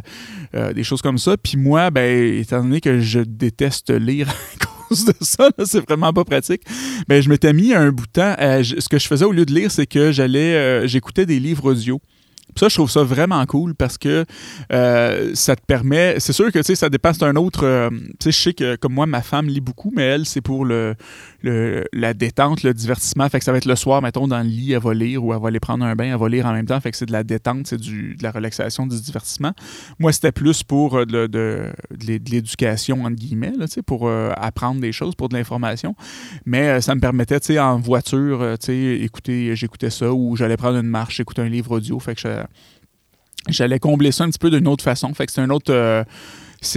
euh, 0.56 0.74
des 0.74 0.84
choses 0.84 1.02
comme 1.02 1.18
ça. 1.18 1.38
Puis 1.38 1.58
moi, 1.58 1.90
ben, 1.90 2.40
étant 2.40 2.62
donné 2.62 2.82
que 2.82 3.00
je 3.00 3.20
déteste 3.20 3.92
lire 3.92 4.30
à 4.62 4.66
cause 4.66 5.06
de 5.06 5.14
ça, 5.22 5.50
c'est 5.66 5.86
vraiment 5.88 6.12
pas 6.12 6.26
pratique, 6.26 6.64
ben, 7.08 7.22
je 7.22 7.30
m'étais 7.30 7.54
mis 7.54 7.74
un 7.74 7.92
bout 7.92 8.08
de 8.08 8.12
temps. 8.12 8.36
ce 8.38 8.90
que 8.90 9.00
je 9.00 9.08
faisais 9.08 9.26
au 9.26 9.32
lieu 9.32 9.46
de 9.46 9.54
lire, 9.54 9.72
c'est 9.72 9.88
que 9.88 10.12
j'allais, 10.12 10.56
euh, 10.56 10.88
j'écoutais 10.88 11.26
des 11.26 11.40
livres 11.40 11.72
audio. 11.72 12.02
Ça, 12.56 12.70
je 12.70 12.76
trouve 12.76 12.90
ça 12.90 13.04
vraiment 13.04 13.44
cool 13.46 13.76
parce 13.76 13.98
que 13.98 14.26
euh, 14.72 15.32
ça 15.34 15.56
te 15.56 15.66
permet. 15.66 16.20
C'est 16.20 16.34
sûr 16.34 16.52
que 16.52 16.62
ça 16.62 16.90
dépasse 16.90 17.22
un 17.22 17.36
autre. 17.36 17.66
Euh, 17.66 17.90
je 18.24 18.32
sais 18.32 18.54
que 18.54 18.76
comme 18.76 18.94
moi, 18.94 19.06
ma 19.06 19.22
femme 19.22 19.48
lit 19.48 19.62
beaucoup, 19.62 19.92
mais 19.96 20.04
elle, 20.04 20.26
c'est 20.26 20.42
pour 20.42 20.66
le, 20.66 20.96
la 21.42 22.14
détente, 22.14 22.64
le 22.64 22.74
divertissement. 22.74 23.28
Fait 23.30 23.40
que 23.40 23.46
ça 23.46 23.52
va 23.52 23.58
être 23.58 23.66
le 23.66 23.76
soir, 23.76 24.02
mettons, 24.02 24.28
dans 24.28 24.40
le 24.40 24.50
lit, 24.50 24.74
elle 24.74 24.82
va 24.82 24.94
lire 24.94 25.24
ou 25.24 25.34
elle 25.34 25.42
va 25.42 25.48
aller 25.48 25.60
prendre 25.60 25.86
un 25.86 25.96
bain, 25.96 26.06
elle 26.06 26.20
va 26.20 26.30
lire 26.30 26.46
en 26.46 26.54
même 26.54 26.66
temps. 26.66 26.80
Fait 26.80 26.92
que 26.92 26.98
c'est 26.98 27.06
de 27.06 27.12
la 27.12 27.24
détente, 27.24 27.68
c'est 27.68 27.80
de 27.80 28.22
la 28.22 28.32
relaxation, 28.32 28.86
du 28.86 29.00
divertissement. 29.00 29.54
Moi, 30.00 30.12
c'était 30.12 30.32
plus 30.32 30.64
pour 30.64 30.98
euh, 30.98 31.06
de, 31.06 31.28
de, 31.28 31.72
l'éducation, 32.00 33.04
entre 33.04 33.16
guillemets, 33.16 33.54
là, 33.58 33.66
pour 33.86 34.10
apprendre 34.10 34.82
des 34.82 34.92
choses, 34.92 35.16
pour 35.16 35.30
de 35.30 35.36
l'information. 35.36 35.96
Mais 36.46 36.82
ça 36.82 36.96
me 36.96 37.02
permettait, 37.02 37.60
en 37.60 37.80
voiture, 37.80 38.56
écouter, 38.70 39.56
j'écoutais 39.56 39.90
ça 39.90 40.12
ou 40.12 40.36
j'allais 40.36 40.58
prendre 40.58 40.78
une 40.78 40.88
marche, 40.88 41.20
écouter 41.20 41.42
un 41.42 41.50
livre 41.50 41.72
audio. 41.72 42.00
Fait 42.00 42.16
que 42.16 42.22
je, 42.22 42.43
j'allais 43.50 43.80
combler 43.80 44.12
ça 44.12 44.24
un 44.24 44.30
petit 44.30 44.40
peu 44.40 44.50
d'une 44.50 44.68
autre 44.68 44.84
façon. 44.84 45.14
Fait 45.14 45.26
que 45.26 45.32
c'est 45.32 45.42
un 45.42 45.50
autre. 45.50 45.74
Euh, 45.74 46.04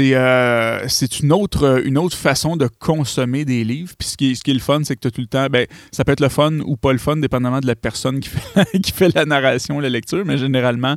euh, 0.00 0.84
c'est 0.88 1.20
une, 1.20 1.32
autre, 1.32 1.80
une 1.84 1.96
autre 1.96 2.16
façon 2.16 2.56
de 2.56 2.68
consommer 2.80 3.44
des 3.44 3.62
livres. 3.62 3.92
Puis 3.96 4.08
ce 4.08 4.16
qui, 4.16 4.32
est, 4.32 4.52
le 4.52 4.58
fun, 4.58 4.80
c'est 4.82 4.96
que 4.96 5.00
tu 5.00 5.06
as 5.06 5.10
tout 5.12 5.20
le 5.20 5.28
temps. 5.28 5.46
Ben, 5.46 5.64
ça 5.92 6.04
peut 6.04 6.10
être 6.10 6.20
le 6.20 6.28
fun 6.28 6.58
ou 6.66 6.76
pas 6.76 6.90
le 6.90 6.98
fun, 6.98 7.16
dépendamment 7.18 7.60
de 7.60 7.68
la 7.68 7.76
personne 7.76 8.18
qui 8.18 8.28
fait, 8.30 8.80
qui 8.80 8.90
fait 8.90 9.14
la 9.14 9.24
narration, 9.24 9.78
la 9.78 9.88
lecture. 9.88 10.24
Mais 10.26 10.38
généralement, 10.38 10.96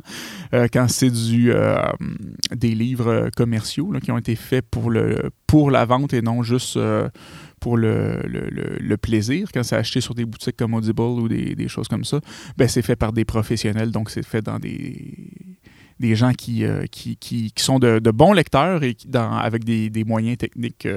euh, 0.54 0.66
quand 0.72 0.88
c'est 0.88 1.10
du 1.10 1.52
des 2.52 2.74
livres 2.74 3.30
commerciaux 3.36 3.92
qui 4.02 4.10
ont 4.10 4.18
été 4.18 4.34
faits 4.34 4.64
pour, 4.68 4.90
le, 4.90 5.30
pour 5.46 5.70
la 5.70 5.84
vente 5.84 6.12
et 6.12 6.20
non 6.20 6.42
juste 6.42 6.76
pour 7.60 7.76
le, 7.76 8.20
le, 8.24 8.96
plaisir, 8.96 9.48
quand 9.52 9.62
c'est 9.62 9.76
acheté 9.76 10.00
sur 10.00 10.14
des 10.14 10.24
boutiques 10.24 10.56
comme 10.56 10.74
Audible 10.74 11.02
ou 11.02 11.28
des, 11.28 11.68
choses 11.68 11.88
comme 11.88 12.04
ça, 12.04 12.20
ben 12.56 12.66
c'est 12.66 12.82
fait 12.82 12.96
par 12.96 13.12
des 13.12 13.24
professionnels, 13.24 13.90
donc 13.90 14.10
c'est 14.10 14.24
fait 14.24 14.42
dans 14.42 14.58
des, 14.58 15.14
des 16.00 16.16
gens 16.16 16.32
qui, 16.32 16.64
euh, 16.64 16.86
qui, 16.90 17.16
qui, 17.16 17.52
sont 17.58 17.78
de, 17.78 17.98
bons 18.10 18.32
lecteurs 18.32 18.82
et 18.82 18.94
qui, 18.94 19.06
dans, 19.06 19.32
avec 19.32 19.64
des, 19.64 20.04
moyens 20.04 20.38
techniques. 20.38 20.88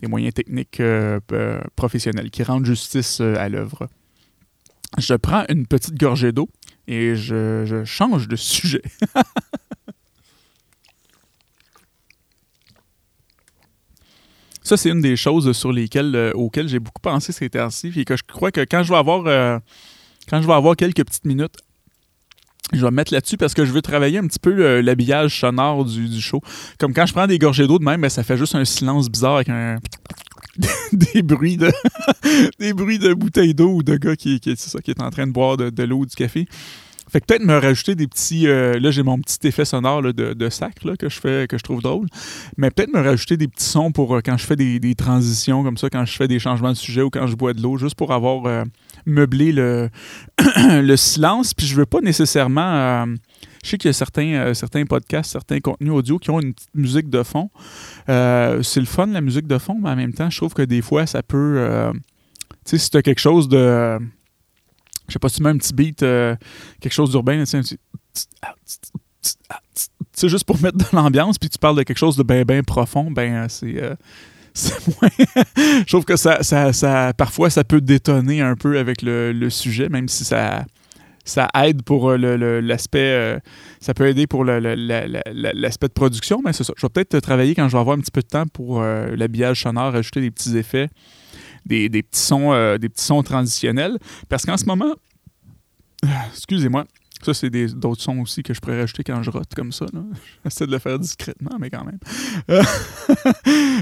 des 0.00 0.06
moyens 0.06 0.34
techniques 0.34 0.80
euh, 0.80 1.18
euh, 1.32 1.60
professionnels 1.74 2.30
qui 2.30 2.42
rendent 2.42 2.66
justice 2.66 3.20
à 3.20 3.48
l'œuvre. 3.48 3.88
Je 4.98 5.14
prends 5.14 5.44
une 5.48 5.66
petite 5.66 5.98
gorgée 5.98 6.32
d'eau 6.32 6.48
et 6.86 7.16
je, 7.16 7.64
je 7.66 7.84
change 7.84 8.28
de 8.28 8.36
sujet. 8.36 8.82
Ça, 14.68 14.76
c'est 14.76 14.90
une 14.90 15.00
des 15.00 15.16
choses 15.16 15.50
sur 15.56 15.72
lesquelles, 15.72 16.14
euh, 16.14 16.30
auxquelles 16.34 16.68
j'ai 16.68 16.78
beaucoup 16.78 17.00
pensé 17.00 17.32
ces 17.32 17.48
temps-ci. 17.48 17.90
Et 17.96 18.04
que 18.04 18.18
je 18.18 18.22
crois 18.22 18.50
que 18.50 18.60
quand 18.60 18.82
je 18.82 18.92
vais 18.92 18.98
avoir, 18.98 19.26
euh, 19.26 19.58
quand 20.28 20.42
je 20.42 20.46
vais 20.46 20.52
avoir 20.52 20.76
quelques 20.76 21.02
petites 21.06 21.24
minutes, 21.24 21.56
je 22.74 22.84
vais 22.84 22.90
me 22.90 22.96
mettre 22.96 23.14
là-dessus 23.14 23.38
parce 23.38 23.54
que 23.54 23.64
je 23.64 23.72
veux 23.72 23.80
travailler 23.80 24.18
un 24.18 24.26
petit 24.26 24.38
peu 24.38 24.80
l'habillage 24.80 25.40
sonore 25.40 25.86
du, 25.86 26.20
show. 26.20 26.42
Comme 26.78 26.92
quand 26.92 27.06
je 27.06 27.14
prends 27.14 27.26
des 27.26 27.38
gorgées 27.38 27.66
d'eau 27.66 27.78
de 27.78 27.84
même, 27.84 28.02
ben, 28.02 28.10
ça 28.10 28.22
fait 28.22 28.36
juste 28.36 28.56
un 28.56 28.66
silence 28.66 29.08
bizarre 29.08 29.36
avec 29.36 29.48
un 29.48 29.78
des 30.92 31.22
bruits 31.22 31.56
de 31.56 31.72
des 32.58 32.74
bruits 32.74 32.98
de 32.98 33.14
bouteilles 33.14 33.54
d'eau 33.54 33.70
ou 33.70 33.82
de 33.82 33.96
gars 33.96 34.16
qui, 34.16 34.38
qui, 34.38 34.54
ça, 34.54 34.80
qui 34.80 34.90
est 34.90 35.00
en 35.00 35.08
train 35.08 35.26
de 35.26 35.32
boire 35.32 35.56
de, 35.56 35.70
de 35.70 35.82
l'eau 35.84 36.00
ou 36.00 36.04
du 36.04 36.14
café. 36.14 36.46
Fait 37.10 37.20
que 37.20 37.26
peut-être 37.26 37.44
me 37.44 37.56
rajouter 37.56 37.94
des 37.94 38.06
petits. 38.06 38.46
Euh, 38.46 38.78
là, 38.78 38.90
j'ai 38.90 39.02
mon 39.02 39.18
petit 39.18 39.46
effet 39.46 39.64
sonore 39.64 40.02
de, 40.02 40.48
sac 40.50 40.74
que 40.98 41.08
je 41.08 41.20
fais, 41.20 41.46
que 41.48 41.56
je 41.56 41.62
trouve 41.62 41.80
drôle. 41.80 42.06
Mais 42.56 42.70
peut-être 42.70 42.92
me 42.92 43.00
rajouter 43.00 43.36
des 43.36 43.48
petits 43.48 43.64
sons 43.64 43.92
pour 43.92 44.16
euh, 44.16 44.20
quand 44.24 44.36
je 44.36 44.44
fais 44.44 44.56
des, 44.56 44.94
transitions 44.94 45.62
comme 45.62 45.76
ça, 45.76 45.88
quand 45.88 46.04
je 46.04 46.16
fais 46.16 46.28
des 46.28 46.38
changements 46.38 46.70
de 46.70 46.76
sujet 46.76 47.02
ou 47.02 47.10
quand 47.10 47.26
je 47.26 47.34
bois 47.34 47.54
de 47.54 47.62
l'eau, 47.62 47.78
juste 47.78 47.94
pour 47.94 48.12
avoir 48.12 48.46
euh, 48.46 48.64
meublé 49.06 49.52
le, 49.52 49.88
le 50.56 50.96
silence. 50.96 51.54
Puis 51.54 51.66
je 51.66 51.74
veux 51.74 51.86
pas 51.86 52.00
nécessairement. 52.00 53.06
je 53.62 53.70
sais 53.70 53.78
qu'il 53.78 53.88
y 53.88 53.90
a 53.90 53.94
certains, 53.94 54.52
certains 54.54 54.84
podcasts, 54.84 55.32
certains 55.32 55.60
contenus 55.60 55.92
audio 55.92 56.18
qui 56.18 56.30
ont 56.30 56.40
une 56.40 56.52
petite 56.52 56.74
musique 56.74 57.08
de 57.08 57.22
fond. 57.22 57.50
c'est 58.06 58.80
le 58.80 58.86
fun, 58.86 59.06
la 59.06 59.22
musique 59.22 59.46
de 59.46 59.58
fond, 59.58 59.78
mais 59.80 59.90
en 59.90 59.96
même 59.96 60.12
temps, 60.12 60.28
je 60.28 60.36
trouve 60.36 60.52
que 60.52 60.62
des 60.62 60.82
fois, 60.82 61.06
ça 61.06 61.22
peut. 61.22 61.92
tu 62.64 62.76
sais, 62.76 62.78
si 62.78 62.90
tu 62.90 63.00
quelque 63.00 63.20
chose 63.20 63.48
de 63.48 63.98
je 65.08 65.14
sais 65.14 65.18
pas 65.18 65.28
si 65.28 65.36
tu 65.36 65.42
mets 65.42 65.50
un 65.50 65.56
petit 65.56 65.72
beat, 65.72 66.02
euh, 66.02 66.36
quelque 66.80 66.92
chose 66.92 67.10
d'urbain, 67.10 67.42
tu 67.44 67.62
sais, 70.12 70.28
juste 70.28 70.44
pour 70.44 70.60
mettre 70.60 70.76
de 70.76 70.84
l'ambiance, 70.92 71.38
puis 71.38 71.48
tu 71.48 71.58
parles 71.58 71.76
de 71.76 71.82
quelque 71.82 71.98
chose 71.98 72.16
de 72.16 72.22
bien, 72.22 72.42
bien 72.42 72.62
profond, 72.62 73.10
ben, 73.10 73.34
euh, 73.34 73.46
c'est. 73.48 73.82
Euh, 73.82 73.94
moins. 75.00 75.10
je 75.56 75.86
trouve 75.86 76.04
que 76.04 76.16
ça, 76.16 76.42
ça, 76.42 76.72
ça, 76.72 77.12
parfois, 77.16 77.48
ça 77.48 77.62
peut 77.62 77.80
détonner 77.80 78.40
un 78.40 78.56
peu 78.56 78.78
avec 78.78 79.02
le, 79.02 79.50
sujet, 79.50 79.88
même 79.88 80.08
si 80.08 80.24
ça, 80.24 80.64
ça 81.24 81.48
aide 81.62 81.82
pour 81.82 82.10
l'aspect. 82.16 83.38
ça 83.78 83.94
peut 83.94 84.08
aider 84.08 84.26
pour 84.26 84.44
l'aspect 84.44 85.86
de 85.86 85.92
production, 85.92 86.40
mais 86.44 86.52
c'est 86.52 86.64
ça. 86.64 86.72
Je 86.76 86.84
vais 86.84 86.90
peut-être 86.90 87.20
travailler 87.20 87.54
quand 87.54 87.68
je 87.68 87.74
vais 87.74 87.78
avoir 87.78 87.96
un 87.96 88.00
petit 88.00 88.10
peu 88.10 88.22
de 88.22 88.26
temps 88.26 88.46
pour 88.52 88.82
l'habillage 88.82 89.62
sonore, 89.62 89.94
ajouter 89.94 90.22
des 90.22 90.32
petits 90.32 90.56
effets 90.56 90.88
des, 91.68 92.02
petits 92.02 92.20
sons, 92.20 92.52
euh, 92.52 92.78
des 92.78 92.88
petits 92.88 93.04
sons 93.04 93.22
transitionnels. 93.22 93.98
Parce 94.28 94.44
qu'en 94.44 94.56
ce 94.56 94.64
moment, 94.64 94.94
excusez-moi, 96.32 96.84
Ça, 97.22 97.34
c'est 97.34 97.50
d'autres 97.50 98.02
sons 98.02 98.18
aussi 98.20 98.42
que 98.42 98.54
je 98.54 98.60
pourrais 98.60 98.80
rajouter 98.80 99.02
quand 99.02 99.22
je 99.22 99.30
rote 99.30 99.54
comme 99.54 99.72
ça. 99.72 99.86
J'essaie 100.44 100.66
de 100.66 100.72
le 100.72 100.78
faire 100.78 100.98
discrètement, 100.98 101.56
mais 101.58 101.70
quand 101.70 101.84
même. 101.84 101.98
Euh, 102.50 102.62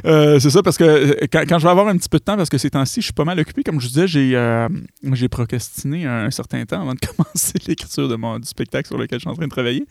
euh, 0.06 0.40
c'est 0.40 0.50
ça, 0.50 0.62
parce 0.62 0.76
que 0.76 0.84
euh, 0.84 1.14
quand, 1.30 1.58
je 1.58 1.64
vais 1.64 1.70
avoir 1.70 1.88
un 1.88 1.96
petit 1.96 2.08
peu 2.08 2.18
de 2.18 2.24
temps, 2.24 2.36
parce 2.36 2.48
que 2.48 2.58
ces 2.58 2.70
temps-ci, 2.70 3.00
je 3.00 3.06
suis 3.06 3.12
pas 3.12 3.24
mal 3.24 3.38
occupé. 3.38 3.62
Comme 3.62 3.80
je 3.80 3.88
disais, 3.88 4.06
j'ai 4.06 5.28
procrastiné 5.28 6.06
un, 6.06 6.30
certain 6.30 6.64
temps 6.64 6.82
avant 6.82 6.94
de 6.94 7.00
commencer 7.16 7.54
l'écriture 7.66 8.08
du 8.08 8.46
spectacle 8.46 8.88
sur 8.88 8.98
lequel 8.98 9.18
je 9.18 9.22
suis 9.22 9.30
en 9.30 9.34
train 9.34 9.46
de 9.46 9.50
travailler. 9.50 9.86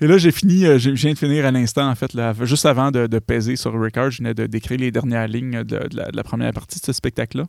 Et 0.00 0.06
là, 0.06 0.18
j'ai 0.18 0.30
fini, 0.30 0.64
je 0.78 0.90
viens 0.90 1.12
de 1.12 1.18
finir 1.18 1.46
à 1.46 1.50
l'instant, 1.50 1.88
en 1.88 1.94
fait, 1.94 2.12
juste 2.42 2.66
avant 2.66 2.90
de, 2.90 3.06
peser 3.18 3.56
sur 3.56 3.72
record, 3.72 4.10
je 4.10 4.18
venais 4.18 4.34
de 4.34 4.46
décrire 4.46 4.78
les 4.78 4.90
dernières 4.90 5.28
lignes 5.28 5.64
de, 5.64 5.80
la, 5.92 6.22
première 6.22 6.52
partie 6.52 6.78
de 6.80 6.84
ce 6.84 6.92
spectacle-là. 6.92 7.46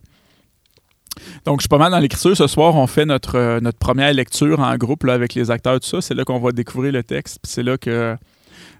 Donc, 1.44 1.60
je 1.60 1.62
suis 1.62 1.68
pas 1.68 1.78
mal 1.78 1.90
dans 1.90 1.98
l'écriture. 1.98 2.36
Ce 2.36 2.46
soir, 2.46 2.74
on 2.74 2.86
fait 2.86 3.04
notre, 3.04 3.36
euh, 3.36 3.60
notre 3.60 3.78
première 3.78 4.12
lecture 4.12 4.60
en 4.60 4.76
groupe 4.76 5.04
là, 5.04 5.14
avec 5.14 5.34
les 5.34 5.50
acteurs, 5.50 5.78
tout 5.80 5.88
ça. 5.88 6.00
C'est 6.00 6.14
là 6.14 6.24
qu'on 6.24 6.38
va 6.38 6.52
découvrir 6.52 6.92
le 6.92 7.02
texte. 7.02 7.38
C'est 7.44 7.62
là 7.62 7.78
que 7.78 8.16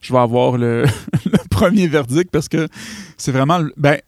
je 0.00 0.12
vais 0.12 0.18
avoir 0.18 0.58
le, 0.58 0.84
premier 1.50 1.86
verdict 1.86 2.30
parce 2.30 2.48
que 2.48 2.68
c'est 3.16 3.32
vraiment. 3.32 3.60
Ben, 3.76 3.98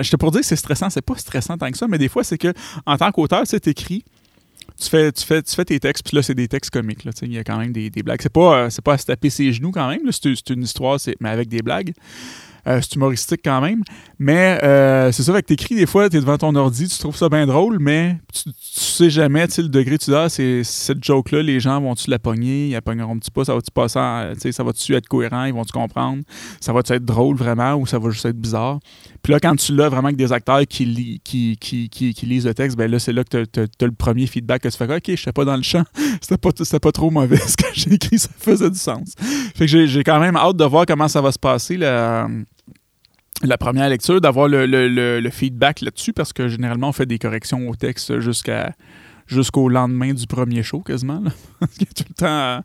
j'étais 0.00 0.16
pour 0.18 0.32
dire 0.32 0.40
que 0.40 0.46
c'est 0.46 0.56
stressant. 0.56 0.90
C'est 0.90 1.02
pas 1.02 1.16
stressant 1.16 1.56
tant 1.56 1.70
que 1.70 1.78
ça, 1.78 1.86
mais 1.88 1.98
des 1.98 2.08
fois, 2.08 2.24
c'est 2.24 2.38
que 2.38 2.52
en 2.84 2.96
tant 2.96 3.10
qu'auteur, 3.12 3.42
tu 3.42 3.46
sais, 3.46 3.60
t'écris. 3.60 4.04
Tu 4.78 4.90
fais, 4.90 5.10
tu, 5.10 5.24
fais, 5.24 5.42
tu 5.42 5.54
fais 5.54 5.64
tes 5.64 5.80
textes, 5.80 6.04
puis 6.06 6.16
là, 6.16 6.22
c'est 6.22 6.34
des 6.34 6.48
textes 6.48 6.70
comiques. 6.70 7.06
Il 7.22 7.32
y 7.32 7.38
a 7.38 7.44
quand 7.44 7.56
même 7.56 7.72
des, 7.72 7.88
des 7.88 8.02
blagues. 8.02 8.20
C'est 8.20 8.32
pas, 8.32 8.66
euh, 8.66 8.68
pas 8.84 8.94
à 8.94 8.98
se 8.98 9.06
taper 9.06 9.30
ses 9.30 9.50
genoux 9.50 9.70
quand 9.70 9.88
même. 9.88 10.00
C'est 10.10 10.50
une 10.50 10.64
histoire, 10.64 10.98
mais 11.20 11.30
avec 11.30 11.48
des 11.48 11.62
blagues. 11.62 11.94
Euh, 12.66 12.80
c'est 12.82 12.96
humoristique 12.96 13.40
quand 13.44 13.60
même. 13.60 13.82
Mais 14.18 14.58
euh, 14.64 15.12
c'est 15.12 15.22
ça, 15.22 15.32
que 15.32 15.46
t'écris 15.46 15.76
des 15.76 15.86
fois, 15.86 16.08
t'es 16.08 16.18
devant 16.18 16.36
ton 16.36 16.54
ordi, 16.56 16.88
tu 16.88 16.98
trouves 16.98 17.16
ça 17.16 17.28
bien 17.28 17.46
drôle, 17.46 17.78
mais 17.78 18.18
tu, 18.32 18.50
sais 18.60 19.10
jamais, 19.10 19.46
tu 19.46 19.62
le 19.62 19.68
degré 19.68 19.98
tu 19.98 20.10
dis, 20.10 20.16
ah, 20.16 20.28
cette 20.28 21.04
joke-là, 21.04 21.42
les 21.42 21.60
gens 21.60 21.80
vont-tu 21.80 22.10
la 22.10 22.18
pogner, 22.18 22.68
ils 22.68 22.72
la 22.72 22.82
pogneront-tu 22.82 23.30
pas, 23.30 23.44
ça 23.44 23.54
va-tu 23.54 23.70
passer, 23.70 24.52
ça 24.52 24.64
va-tu 24.64 24.94
être 24.94 25.06
cohérent, 25.06 25.44
ils 25.44 25.52
vont-tu 25.52 25.72
comprendre, 25.72 26.22
ça 26.60 26.72
va-tu 26.72 26.94
être 26.94 27.04
drôle 27.04 27.36
vraiment 27.36 27.74
ou 27.74 27.86
ça 27.86 27.98
va 27.98 28.10
juste 28.10 28.26
être 28.26 28.38
bizarre. 28.38 28.80
Puis 29.22 29.32
là, 29.32 29.40
quand 29.40 29.54
tu 29.56 29.74
l'as 29.74 29.88
vraiment 29.88 30.08
avec 30.08 30.16
des 30.16 30.32
acteurs 30.32 30.62
qui, 30.66 31.20
qui, 31.22 32.26
lisent 32.26 32.46
le 32.46 32.54
texte, 32.54 32.76
ben 32.76 32.90
là, 32.90 32.98
c'est 32.98 33.12
là 33.12 33.22
que 33.22 33.44
tu 33.44 33.60
as, 33.60 33.84
le 33.84 33.92
premier 33.92 34.26
feedback 34.26 34.62
que 34.62 34.68
tu 34.68 34.76
fais, 34.76 34.92
OK, 34.92 35.02
je 35.08 35.16
sais 35.16 35.32
pas 35.32 35.44
dans 35.44 35.56
le 35.56 35.62
champ, 35.62 35.84
c'était 36.20 36.38
pas, 36.38 36.50
pas 36.80 36.92
trop 36.92 37.10
mauvais 37.10 37.36
ce 37.36 37.56
que 37.56 37.66
j'ai 37.74 37.94
écrit, 37.94 38.18
ça 38.18 38.30
faisait 38.38 38.70
du 38.70 38.78
sens. 38.78 39.14
Fait 39.54 39.66
que 39.66 39.86
j'ai 39.86 40.04
quand 40.04 40.18
même 40.18 40.36
hâte 40.36 40.56
de 40.56 40.64
voir 40.64 40.86
comment 40.86 41.08
ça 41.08 41.20
va 41.20 41.30
se 41.30 41.38
passer. 41.38 41.76
Là 41.76 42.28
la 43.42 43.58
première 43.58 43.88
lecture, 43.88 44.20
d'avoir 44.20 44.48
le, 44.48 45.28
feedback 45.30 45.80
là-dessus, 45.80 46.12
parce 46.12 46.32
que 46.32 46.48
généralement, 46.48 46.88
on 46.88 46.92
fait 46.92 47.06
des 47.06 47.18
corrections 47.18 47.68
au 47.68 47.74
texte 47.74 48.20
jusqu'à 48.20 48.72
jusqu'au 49.26 49.68
lendemain 49.68 50.14
du 50.14 50.24
premier 50.26 50.62
show, 50.62 50.80
quasiment. 50.80 51.20
il 51.60 51.82
y 51.82 51.88
a 51.88 51.92
tout 51.96 52.04
le, 52.08 52.14
temps, 52.14 52.62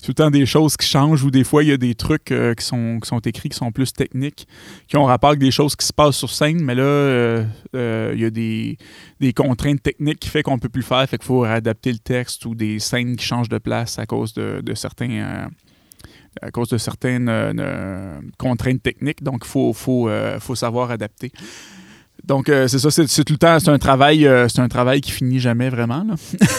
tout 0.00 0.10
le 0.10 0.14
temps 0.14 0.30
des 0.30 0.46
choses 0.46 0.76
qui 0.76 0.86
changent 0.86 1.24
ou 1.24 1.30
des 1.32 1.42
fois, 1.42 1.64
il 1.64 1.70
y 1.70 1.72
a 1.72 1.76
des 1.76 1.96
trucs 1.96 2.30
euh, 2.30 2.54
qui, 2.54 2.64
sont, 2.64 3.00
qui 3.02 3.08
sont 3.08 3.18
écrits 3.18 3.48
qui 3.48 3.56
sont 3.56 3.72
plus 3.72 3.92
techniques, 3.92 4.46
qui 4.86 4.96
ont 4.96 5.04
rapport 5.04 5.30
avec 5.30 5.40
des 5.40 5.50
choses 5.50 5.74
qui 5.74 5.84
se 5.84 5.92
passent 5.92 6.16
sur 6.16 6.30
scène, 6.30 6.62
mais 6.62 6.76
là, 6.76 6.82
euh, 6.82 7.44
euh, 7.74 8.12
il 8.14 8.20
y 8.20 8.24
a 8.24 8.30
des, 8.30 8.78
contraintes 9.32 9.82
techniques 9.82 10.20
qui 10.20 10.28
fait 10.28 10.44
qu'on 10.44 10.54
ne 10.54 10.60
peut 10.60 10.68
plus 10.68 10.82
le 10.82 10.86
faire, 10.86 11.08
fait 11.08 11.18
qu'il 11.18 11.26
faut 11.26 11.42
adapter 11.42 11.90
le 11.90 11.98
texte 11.98 12.46
ou 12.46 12.54
des 12.54 12.78
scènes 12.78 13.16
qui 13.16 13.24
changent 13.24 13.48
de 13.48 13.58
place 13.58 13.98
à 13.98 14.06
cause 14.06 14.34
de, 14.34 14.60
de 14.62 14.74
certains 14.74 15.48
à 16.42 16.50
cause 16.50 16.68
de 16.68 16.78
certaines 16.78 17.28
euh, 17.28 17.52
euh, 17.58 18.20
contraintes 18.38 18.82
techniques. 18.82 19.22
Donc, 19.22 19.42
il 19.44 19.48
faut, 19.48 19.72
faut, 19.72 20.08
euh, 20.08 20.38
faut, 20.40 20.54
savoir 20.54 20.90
adapter. 20.90 21.32
Donc, 22.24 22.46
c'est 22.46 22.78
ça, 22.78 22.90
c'est 22.90 23.24
tout 23.24 23.34
le 23.34 23.38
temps, 23.38 23.58
c'est 23.60 23.68
un 23.68 23.78
travail, 23.78 24.26
c'est 24.48 24.60
un 24.60 24.68
travail 24.68 25.02
qui 25.02 25.10
finit 25.10 25.40
jamais 25.40 25.68
vraiment. 25.68 26.06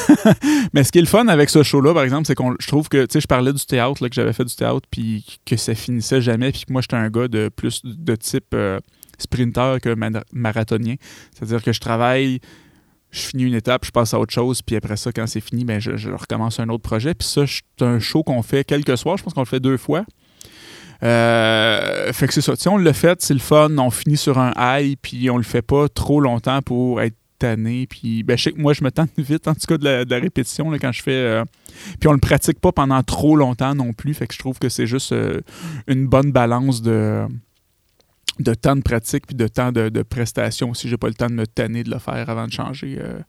Mais 0.73 0.83
ce 0.83 0.91
qui 0.91 0.99
est 0.99 1.01
le 1.01 1.07
fun 1.07 1.27
avec 1.27 1.49
ce 1.49 1.63
show-là, 1.63 1.91
par 1.93 2.03
exemple, 2.03 2.27
c'est 2.27 2.35
qu'on, 2.35 2.55
je 2.59 2.67
trouve 2.67 2.87
que, 2.87 3.05
tu 3.05 3.13
sais, 3.13 3.21
je 3.21 3.25
parlais 3.25 3.51
du 3.51 3.65
théâtre, 3.65 4.03
là, 4.03 4.09
que 4.09 4.13
j'avais 4.13 4.33
fait 4.33 4.43
du 4.43 4.53
théâtre, 4.53 4.85
puis 4.91 5.25
que 5.43 5.55
ça 5.57 5.73
finissait 5.73 6.21
jamais, 6.21 6.51
puis 6.51 6.65
que 6.67 6.73
moi, 6.73 6.81
j'étais 6.81 6.97
un 6.97 7.09
gars 7.09 7.27
de 7.27 7.49
plus 7.49 7.81
de 7.83 8.15
type 8.15 8.55
sprinter 9.17 9.77
que 9.81 9.95
marathonien. 10.33 10.95
C'est-à-dire 11.33 11.63
que 11.63 11.73
je 11.73 11.79
travaille 11.79 12.41
je 13.15 13.27
finis 13.27 13.43
une 13.43 13.53
étape, 13.53 13.85
je 13.85 13.91
passe 13.91 14.13
à 14.13 14.19
autre 14.19 14.33
chose, 14.33 14.61
puis 14.61 14.75
après 14.75 14.97
ça, 14.97 15.11
quand 15.11 15.25
c'est 15.25 15.41
fini, 15.41 15.63
ben, 15.63 15.79
je, 15.79 16.11
recommence 16.11 16.59
un 16.59 16.69
autre 16.69 16.83
projet. 16.83 17.13
Puis 17.13 17.27
ça, 17.27 17.45
c'est 17.47 17.85
un 17.85 17.99
show 17.99 18.23
qu'on 18.23 18.41
fait 18.41 18.63
quelques 18.63 18.97
soirs, 18.97 19.17
je 19.17 19.23
pense 19.23 19.33
qu'on 19.33 19.41
le 19.41 19.47
fait 19.47 19.59
deux 19.59 19.77
fois. 19.77 20.05
Euh, 21.03 22.11
fait 22.13 22.27
que 22.27 22.33
c'est 22.33 22.41
ça. 22.41 22.55
Si 22.55 22.67
on 22.67 22.77
le 22.77 22.91
fait, 22.93 23.21
c'est 23.21 23.33
le 23.33 23.39
fun, 23.39 23.77
on 23.77 23.89
finit 23.89 24.17
sur 24.17 24.37
un 24.37 24.53
high, 24.57 24.97
puis 25.01 25.29
on 25.29 25.37
le 25.37 25.43
fait 25.43 25.61
pas 25.61 25.87
trop 25.87 26.19
longtemps 26.19 26.61
pour 26.61 27.01
être 27.01 27.15
tanné. 27.39 27.87
Puis 27.87 28.23
ben, 28.23 28.37
je 28.37 28.43
sais 28.43 28.51
que 28.51 28.59
moi, 28.59 28.73
je 28.73 28.83
me 28.83 28.91
tente 28.91 29.11
vite, 29.17 29.47
en 29.47 29.53
tout 29.53 29.67
cas, 29.67 29.77
de 29.77 30.05
la, 30.09 30.19
répétition 30.19 30.69
là, 30.69 30.79
quand 30.79 30.91
je 30.91 31.01
fais. 31.01 31.11
Euh, 31.11 31.43
puis 31.99 32.07
on 32.07 32.13
le 32.13 32.19
pratique 32.19 32.59
pas 32.59 32.71
pendant 32.71 33.01
trop 33.03 33.35
longtemps 33.35 33.75
non 33.75 33.93
plus. 33.93 34.13
Fait 34.13 34.27
que 34.27 34.33
je 34.33 34.39
trouve 34.39 34.59
que 34.59 34.69
c'est 34.69 34.87
juste 34.87 35.11
euh, 35.11 35.41
une 35.87 36.07
bonne 36.07 36.31
balance 36.31 36.81
de 36.81 37.25
de 38.39 38.53
temps 38.53 38.75
de 38.75 38.81
pratique 38.81 39.27
puis 39.27 39.35
de 39.35 39.47
temps 39.47 39.71
de, 39.71 39.89
de 39.89 40.01
prestation 40.03 40.71
aussi. 40.71 40.89
J'ai 40.89 40.97
pas 40.97 41.07
le 41.07 41.13
temps 41.13 41.29
de 41.29 41.35
me 41.35 41.47
tanner 41.47 41.83
de 41.83 41.91
le 41.91 41.99
faire 41.99 42.29
avant 42.29 42.47
de 42.47 42.51
changer. 42.51 42.97
Euh, 42.99 43.19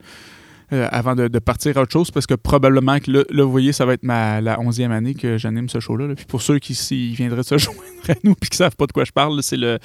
euh, 0.73 0.89
avant 0.91 1.15
de, 1.15 1.39
partir 1.39 1.79
à 1.79 1.83
autre 1.83 1.93
chose, 1.93 2.11
parce 2.11 2.27
que 2.27 2.35
probablement 2.35 2.99
que 2.99 3.09
là, 3.09 3.45
vous 3.45 3.51
voyez, 3.53 3.73
ça 3.73 3.87
va 3.87 3.93
être 3.93 4.03
ma, 4.03 4.41
la 4.41 4.59
onzième 4.59 4.91
année 4.91 5.15
que 5.15 5.39
j'anime 5.39 5.69
ce 5.69 5.79
show-là. 5.79 6.13
Puis 6.17 6.25
pour 6.25 6.43
ceux 6.43 6.59
qui 6.59 6.75
viendraient 7.15 7.45
se 7.45 7.57
joindre 7.59 7.81
à 8.09 8.15
nous 8.25 8.35
puis 8.35 8.51
qui 8.51 8.57
savent 8.57 8.75
pas 8.75 8.87
de 8.87 8.93
quoi 8.93 9.05
je 9.05 9.13
parle, 9.13 9.41
c'est 9.45 9.57
le, 9.57 9.79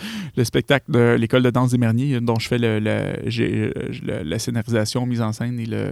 spectacle 0.44 0.92
de 0.92 1.16
l'école 1.20 1.44
de 1.44 1.52
danse 1.52 1.70
des 1.70 1.78
Merniers 1.78 2.20
dont 2.20 2.40
je 2.40 2.48
fais 2.48 2.58
le, 2.58 2.80
la 2.80 4.40
scénarisation, 4.40 5.06
mise 5.06 5.22
en 5.22 5.34
scène 5.34 5.60
et 5.60 5.68
le 5.68 5.92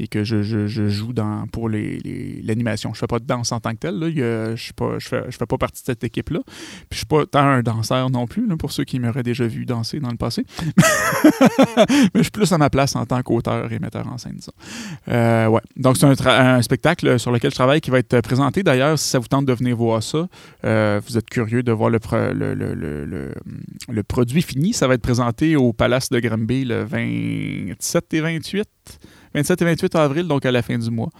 et 0.00 0.08
que 0.08 0.24
je, 0.24 0.66
joue 0.66 1.12
pour 1.52 1.68
l'animation. 1.68 2.88
Les, 2.88 2.94
je 2.94 2.98
fais 2.98 3.06
pas 3.06 3.18
de 3.18 3.26
danse 3.26 3.52
en 3.52 3.60
tant 3.60 3.72
que 3.72 3.76
tel. 3.76 3.98
Là. 3.98 4.08
je 4.10 4.72
ne 4.82 4.98
fais, 4.98 5.46
pas 5.46 5.58
partie 5.58 5.82
de 5.82 5.86
cette 5.86 6.02
équipe-là. 6.02 6.40
Puis 6.46 6.86
je 6.92 6.96
suis 6.98 7.06
pas 7.06 7.26
tant 7.26 7.40
un 7.46 7.62
danseur 7.62 8.08
non 8.08 8.26
plus, 8.26 8.48
pour 8.56 8.72
ceux 8.72 8.84
qui 8.84 8.98
m'auraient 8.98 9.22
déjà 9.22 9.46
vu 9.46 9.66
danser 9.66 10.00
dans 10.00 10.10
le 10.10 10.16
passé. 10.16 10.46
Mais 11.86 12.10
je 12.14 12.22
suis 12.22 12.30
plus 12.30 12.50
à 12.50 12.56
ma 12.56 12.70
place 12.70 12.96
en 12.96 13.04
tant 13.04 13.22
qu'auteur 13.22 13.70
et 13.70 13.78
metteur 13.78 14.08
en 14.08 14.16
scène. 14.16 14.38
Euh. 15.08 15.58
Donc 15.76 15.98
c'est 15.98 16.06
un, 16.06 16.62
spectacle 16.62 17.18
sur 17.18 17.30
lequel 17.30 17.50
je 17.50 17.56
travaille 17.56 17.82
qui 17.82 17.90
va 17.90 17.98
être 17.98 18.22
présenté. 18.22 18.62
D'ailleurs, 18.62 18.98
si 18.98 19.10
ça 19.10 19.18
vous 19.18 19.28
tente 19.28 19.44
de 19.44 19.52
venir 19.52 19.76
voir 19.76 20.02
ça, 20.02 20.28
euh, 20.64 21.00
vous 21.06 21.18
êtes 21.18 21.28
curieux 21.28 21.62
de 21.62 21.72
voir 21.72 21.90
le, 21.90 21.98
le, 22.32 23.34
le, 23.88 24.02
produit 24.02 24.40
fini, 24.40 24.72
ça 24.72 24.88
va 24.88 24.94
être 24.94 25.02
présenté 25.02 25.56
au 25.56 25.74
Palace 25.74 26.08
de 26.08 26.20
Granby 26.20 26.64
le 26.64 26.84
27 26.84 28.14
et 28.14 28.20
28 28.20 28.68
27 29.34 29.62
et 29.62 29.64
28 29.64 29.94
avril, 29.96 30.28
donc 30.28 30.44
à 30.44 30.52
la 30.52 30.62
fin 30.62 30.78
du 30.78 30.90
mois. 30.90 31.10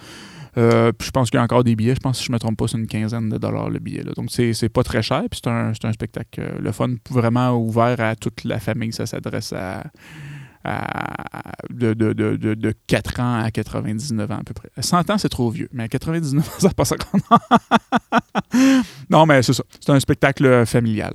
Euh, 0.58 0.92
puis 0.92 1.06
je 1.06 1.10
pense 1.10 1.30
qu'il 1.30 1.38
y 1.38 1.40
a 1.40 1.44
encore 1.44 1.64
des 1.64 1.76
billets. 1.76 1.94
Je 1.94 2.00
pense, 2.00 2.18
si 2.18 2.24
je 2.24 2.30
ne 2.30 2.34
me 2.34 2.38
trompe 2.38 2.58
pas, 2.58 2.66
c'est 2.66 2.78
une 2.78 2.86
quinzaine 2.86 3.28
de 3.28 3.38
dollars 3.38 3.70
le 3.70 3.78
billet. 3.78 4.02
Là. 4.02 4.12
Donc, 4.12 4.30
c'est 4.30 4.68
pas 4.68 4.82
très 4.82 5.02
cher. 5.02 5.22
Puis 5.30 5.40
c'est 5.42 5.50
un, 5.50 5.72
un, 5.82 5.92
spectacle, 5.92 6.40
euh, 6.40 6.58
le 6.60 6.72
fun, 6.72 6.88
vraiment 7.10 7.56
ouvert 7.56 8.00
à 8.00 8.16
toute 8.16 8.44
la 8.44 8.58
famille. 8.58 8.92
Ça 8.92 9.06
s'adresse 9.06 9.52
à, 9.52 9.84
de, 11.70 11.94
de, 11.94 12.12
de, 12.12 12.36
de, 12.36 12.74
4 12.86 13.20
ans 13.20 13.42
à 13.42 13.50
99 13.50 14.30
ans 14.30 14.38
à 14.38 14.44
peu 14.44 14.54
près. 14.54 14.68
100 14.78 15.10
ans, 15.10 15.18
c'est 15.18 15.28
trop 15.28 15.50
vieux. 15.50 15.68
Mais 15.72 15.84
à 15.84 15.88
99 15.88 16.46
ans, 16.46 16.50
ça 16.58 16.70
passe 16.70 16.92
encore. 16.92 17.20
non, 19.08 19.26
mais 19.26 19.42
c'est 19.42 19.52
ça. 19.54 19.62
C'est 19.80 19.92
un 19.92 20.00
spectacle 20.00 20.66
familial. 20.66 21.14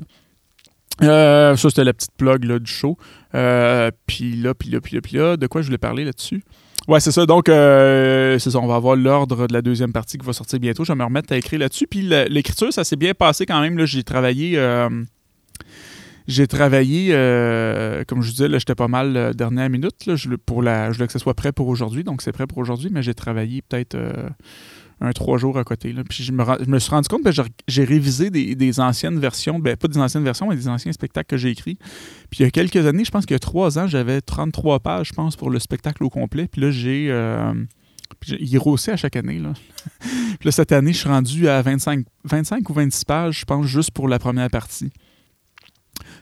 Euh, 1.01 1.57
ça, 1.57 1.69
c'était 1.69 1.83
la 1.83 1.93
petite 1.93 2.13
plug 2.15 2.45
du 2.45 2.71
show. 2.71 2.97
puis 3.31 4.35
là, 4.37 4.53
puis 4.53 4.69
là, 4.69 4.79
puis 4.79 4.95
là, 4.95 5.01
puis 5.01 5.17
là, 5.17 5.35
de 5.35 5.47
quoi 5.47 5.61
je 5.61 5.67
voulais 5.67 5.77
parler 5.77 6.05
là-dessus? 6.05 6.41
Ouais, 6.87 6.99
c'est 6.99 7.11
ça. 7.11 7.25
Donc, 7.25 7.49
euh, 7.49 8.37
c'est 8.37 8.51
ça. 8.51 8.59
On 8.59 8.67
va 8.67 8.75
avoir 8.75 8.95
l'ordre 8.95 9.47
de 9.47 9.53
la 9.53 9.61
deuxième 9.61 9.91
partie 9.91 10.17
qui 10.17 10.25
va 10.25 10.33
sortir 10.33 10.59
bientôt. 10.59 10.83
Je 10.83 10.91
vais 10.91 10.97
me 10.97 11.03
remettre 11.03 11.33
à 11.33 11.37
écrire 11.37 11.59
là-dessus. 11.59 11.87
Puis 11.87 12.01
l'écriture, 12.01 12.71
ça 12.71 12.83
s'est 12.83 12.95
bien 12.95 13.13
passé 13.13 13.45
quand 13.45 13.59
même. 13.59 13.83
J'ai 13.85 14.03
travaillé. 14.03 14.57
Euh, 14.57 14.89
j'ai 16.27 16.47
travaillé, 16.47 17.09
euh, 17.11 18.03
comme 18.07 18.23
je 18.23 18.29
vous 18.29 18.33
disais, 18.33 18.59
j'étais 18.59 18.73
pas 18.73 18.87
mal 18.87 19.33
dernière 19.35 19.69
minute. 19.69 20.05
Là, 20.07 20.15
je, 20.15 20.29
pour 20.29 20.63
la, 20.63 20.91
je 20.91 20.97
voulais 20.97 21.05
que 21.05 21.13
ce 21.13 21.19
soit 21.19 21.35
prêt 21.35 21.51
pour 21.51 21.67
aujourd'hui, 21.67 22.03
donc 22.03 22.23
c'est 22.23 22.31
prêt 22.31 22.47
pour 22.47 22.57
aujourd'hui, 22.57 22.89
mais 22.91 23.03
j'ai 23.03 23.13
travaillé 23.13 23.61
peut-être 23.61 23.95
un 25.01 25.11
trois 25.11 25.37
jours 25.37 25.57
à 25.57 25.63
côté. 25.63 25.93
Puis 26.09 26.23
je 26.23 26.31
me, 26.31 26.43
je 26.59 26.69
me, 26.69 26.79
suis 26.79 26.89
rendu 26.89 27.07
compte 27.07 27.23
que 27.23 27.29
ben, 27.29 27.45
j'ai 27.67 27.83
révisé 27.83 28.29
des, 28.29 28.79
anciennes 28.79 29.19
versions, 29.19 29.59
ben, 29.59 29.75
pas 29.75 29.87
des 29.87 29.97
anciennes 29.97 30.23
versions, 30.23 30.47
mais 30.47 30.55
des 30.55 30.67
anciens 30.67 30.91
spectacles 30.91 31.27
que 31.27 31.37
j'ai 31.37 31.49
écrits. 31.49 31.77
Puis 32.29 32.39
il 32.39 32.43
y 32.43 32.45
a 32.45 32.51
quelques 32.51 32.85
années, 32.85 33.05
je 33.05 33.11
pense 33.11 33.25
qu'il 33.25 33.33
y 33.33 33.35
a 33.35 33.39
trois 33.39 33.77
ans, 33.77 33.87
j'avais 33.87 34.21
33 34.21 34.79
pages, 34.79 35.09
je 35.09 35.13
pense, 35.13 35.35
pour 35.35 35.49
le 35.49 35.59
spectacle 35.59 36.03
au 36.03 36.09
complet. 36.09 36.47
Puis 36.47 36.61
là, 36.61 36.71
j'ai. 36.71 37.07
Euh, 37.09 37.53
il 38.27 38.57
rossait 38.57 38.91
à 38.91 38.97
chaque 38.97 39.15
année. 39.15 39.39
Là. 39.39 39.53
puis 39.99 40.45
là, 40.45 40.51
cette 40.51 40.71
année, 40.71 40.93
je 40.93 40.99
suis 40.99 41.09
rendu 41.09 41.47
à 41.47 41.61
25, 41.61 42.05
25 42.23 42.69
ou 42.69 42.73
26 42.73 43.05
pages, 43.05 43.39
je 43.39 43.45
pense, 43.45 43.65
juste 43.65 43.91
pour 43.91 44.07
la 44.07 44.19
première 44.19 44.49
partie. 44.49 44.91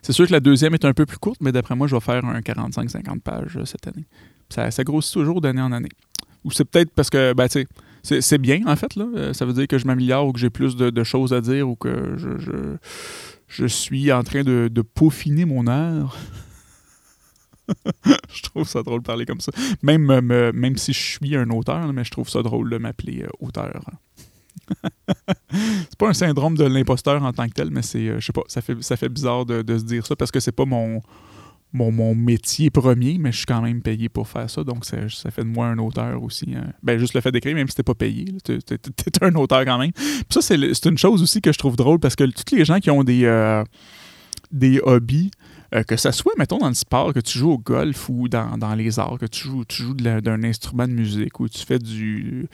C'est 0.01 0.13
sûr 0.13 0.27
que 0.27 0.33
la 0.33 0.39
deuxième 0.39 0.73
est 0.73 0.85
un 0.85 0.93
peu 0.93 1.05
plus 1.05 1.17
courte, 1.17 1.39
mais 1.41 1.51
d'après 1.51 1.75
moi, 1.75 1.87
je 1.87 1.95
vais 1.95 2.01
faire 2.01 2.23
un 2.25 2.39
45-50 2.39 3.21
pages 3.21 3.57
euh, 3.57 3.65
cette 3.65 3.87
année. 3.87 4.05
Ça, 4.49 4.69
ça 4.71 4.83
grossit 4.83 5.13
toujours 5.13 5.41
d'année 5.41 5.61
en 5.61 5.71
année. 5.71 5.89
Ou 6.43 6.51
c'est 6.51 6.65
peut-être 6.65 6.91
parce 6.91 7.09
que, 7.09 7.33
ben, 7.33 7.47
tu 7.47 7.61
sais, 7.61 7.67
c'est 8.03 8.37
bien, 8.37 8.61
en 8.67 8.75
fait. 8.75 8.95
Là. 8.95 9.05
Euh, 9.15 9.33
ça 9.33 9.45
veut 9.45 9.53
dire 9.53 9.67
que 9.67 9.77
je 9.77 9.87
m'améliore 9.87 10.27
ou 10.27 10.33
que 10.33 10.39
j'ai 10.39 10.49
plus 10.49 10.75
de, 10.75 11.03
choses 11.03 11.33
à 11.33 11.41
dire 11.41 11.69
ou 11.69 11.75
que 11.75 12.15
je, 12.17 12.77
je, 13.47 13.65
suis 13.65 14.11
en 14.11 14.23
train 14.23 14.43
de, 14.43 14.69
peaufiner 14.81 15.45
mon 15.45 15.67
art. 15.67 16.17
je 18.29 18.41
trouve 18.43 18.67
ça 18.67 18.83
drôle 18.83 18.99
de 18.99 19.05
parler 19.05 19.25
comme 19.25 19.39
ça. 19.39 19.53
Même, 19.81 20.21
même 20.21 20.77
si 20.77 20.91
je 20.91 20.99
suis 20.99 21.35
un 21.35 21.49
auteur, 21.49 21.93
mais 21.93 22.03
je 22.03 22.11
trouve 22.11 22.27
ça 22.27 22.41
drôle 22.41 22.69
de 22.69 22.77
m'appeler 22.77 23.25
auteur. 23.39 23.81
c'est 25.51 25.97
pas 25.97 26.09
un 26.09 26.13
syndrome 26.13 26.57
de 26.57 26.65
l'imposteur 26.65 27.23
en 27.23 27.31
tant 27.31 27.47
que 27.47 27.53
tel, 27.53 27.69
mais 27.71 27.81
c'est, 27.81 28.19
je 28.19 28.25
sais 28.25 28.33
pas, 28.33 28.43
ça 28.47 28.61
fait, 28.61 28.81
ça 28.81 28.97
fait 28.97 29.09
bizarre 29.09 29.45
de, 29.45 29.61
de 29.61 29.77
se 29.77 29.83
dire 29.83 30.05
ça 30.05 30.15
parce 30.15 30.31
que 30.31 30.39
c'est 30.39 30.53
pas 30.53 30.65
mon, 30.65 31.01
mon, 31.73 32.15
métier 32.15 32.69
premier, 32.69 33.17
mais 33.17 33.31
je 33.31 33.37
suis 33.37 33.45
quand 33.45 33.61
même 33.61 33.81
payé 33.81 34.07
pour 34.07 34.27
faire 34.27 34.49
ça. 34.49 34.63
Donc, 34.63 34.85
ça, 34.85 34.97
fait 35.31 35.43
de 35.43 35.47
moi 35.47 35.67
un 35.67 35.77
auteur 35.79 36.21
aussi. 36.21 36.53
Hein. 36.55 36.67
Ben, 36.83 36.99
juste 36.99 37.15
le 37.15 37.21
fait 37.21 37.31
d'écrire, 37.31 37.55
même 37.55 37.67
si 37.67 37.75
t'es 37.75 37.83
pas 37.83 37.95
payé, 37.95 38.25
t'es, 38.43 38.59
es, 38.69 39.23
un 39.23 39.35
auteur 39.35 39.65
quand 39.65 39.77
même. 39.79 39.91
Puis 39.91 40.25
ça, 40.29 40.41
c'est, 40.41 40.85
une 40.85 40.97
chose 40.97 41.21
aussi 41.23 41.41
que 41.41 41.51
je 41.51 41.57
trouve 41.57 41.75
drôle 41.75 41.99
parce 41.99 42.15
que 42.15 42.23
tous 42.25 42.55
les 42.55 42.63
gens 42.63 42.79
qui 42.79 42.91
ont 42.91 43.03
des, 43.03 43.25
euh, 43.25 43.63
des 44.51 44.79
hobbies, 44.83 45.31
euh, 45.73 45.83
que 45.83 45.97
ça 45.97 46.11
soit, 46.11 46.33
mettons, 46.37 46.59
dans 46.59 46.67
le 46.67 46.73
sport, 46.73 47.13
que 47.13 47.19
tu 47.19 47.39
joues 47.39 47.51
au 47.51 47.57
golf 47.57 48.09
ou 48.09 48.27
dans, 48.27 48.75
les 48.75 48.99
arts, 48.99 49.17
que 49.19 49.25
tu 49.25 49.47
joues, 49.47 49.65
tu 49.65 49.83
joues 49.83 49.93
d'un 49.93 50.43
instrument 50.43 50.87
de 50.87 50.93
musique 50.93 51.39
ou 51.39 51.49
tu 51.49 51.65
fais 51.65 51.79
du, 51.79 52.47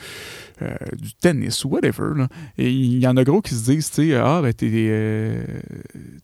euh, 0.62 0.76
du 0.98 1.14
tennis 1.14 1.66
ou 1.66 1.70
whatever. 1.70 2.14
Là. 2.16 2.28
Il 2.58 3.00
y 3.00 3.08
en 3.08 3.18
a 3.18 3.24
gros 3.24 3.42
qui 3.42 3.56
se 3.56 3.66
disent, 3.72 3.90
tu 3.90 4.10
sais, 4.10 4.16
ah, 4.16 4.42
ben, 4.42 4.54
t'es. 4.54 4.70
Euh, 4.74 5.44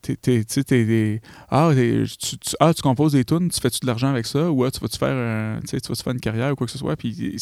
t'es. 0.01 1.21
Ah, 1.49 1.71
tu, 1.73 2.37
tu, 2.37 2.55
ah, 2.59 2.73
tu 2.73 2.81
composes 2.81 3.13
des 3.13 3.25
tunes, 3.25 3.49
tu 3.49 3.59
fais-tu 3.59 3.79
de 3.81 3.87
l'argent 3.87 4.09
avec 4.09 4.25
ça 4.25 4.49
ou 4.49 4.63
ah, 4.63 4.71
tu 4.71 4.79
vas-tu 4.79 4.97
faire, 4.97 5.59
tu 5.67 5.75
vas 5.75 5.95
faire 5.95 6.13
une 6.13 6.19
carrière 6.19 6.53
ou 6.53 6.55
quoi 6.55 6.67
que 6.67 6.71
ce 6.71 6.77
soit. 6.77 6.95
Puis 6.95 7.37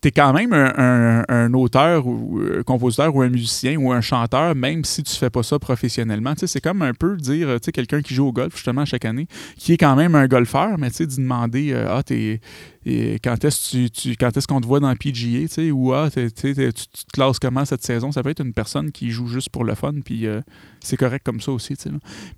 t'es 0.00 0.10
quand 0.10 0.32
même 0.32 0.52
un, 0.52 1.52
auteur 1.54 2.06
ou 2.06 2.40
un 2.58 2.62
compositeur 2.62 3.14
ou 3.14 3.22
un 3.22 3.28
musicien 3.28 3.76
ou 3.76 3.92
un 3.92 4.00
chanteur, 4.00 4.54
même 4.54 4.84
si 4.84 5.02
tu 5.02 5.14
fais 5.14 5.30
pas 5.30 5.42
ça 5.42 5.58
professionnellement. 5.58 6.34
C'est 6.36 6.60
comme 6.60 6.82
un 6.82 6.94
peu 6.94 7.16
dire, 7.16 7.58
quelqu'un 7.72 8.02
qui 8.02 8.14
joue 8.14 8.26
au 8.26 8.32
golf 8.32 8.54
justement 8.54 8.84
chaque 8.84 9.04
année, 9.04 9.26
qui 9.56 9.72
est 9.72 9.76
quand 9.76 9.96
même 9.96 10.14
un 10.14 10.26
golfeur, 10.26 10.78
mais 10.78 10.90
d'y 10.90 11.16
demander 11.16 11.72
euh, 11.72 11.86
Ah, 11.88 12.02
t'es, 12.02 12.40
quand 13.22 13.44
est-ce 13.44 13.88
tu, 13.88 14.16
quand 14.16 14.36
est-ce 14.36 14.46
qu'on 14.46 14.60
te 14.60 14.66
voit 14.66 14.80
dans 14.80 14.94
PGA, 14.94 15.46
ou 15.72 15.92
ah, 15.92 16.08
tu 16.12 16.30
te 16.30 17.12
classes 17.12 17.38
comment 17.38 17.64
cette 17.64 17.82
saison? 17.82 18.12
Ça 18.12 18.22
peut 18.22 18.30
être 18.30 18.42
une 18.42 18.54
personne 18.54 18.90
qui 18.92 19.10
joue 19.10 19.26
juste 19.26 19.50
pour 19.50 19.64
le 19.64 19.74
fun, 19.74 19.94
puis 20.04 20.26
euh, 20.26 20.40
c'est 20.80 20.96
correct 20.96 21.22
comme 21.24 21.40
ça 21.40 21.52
aussi. 21.52 21.74
Puis 21.74 21.90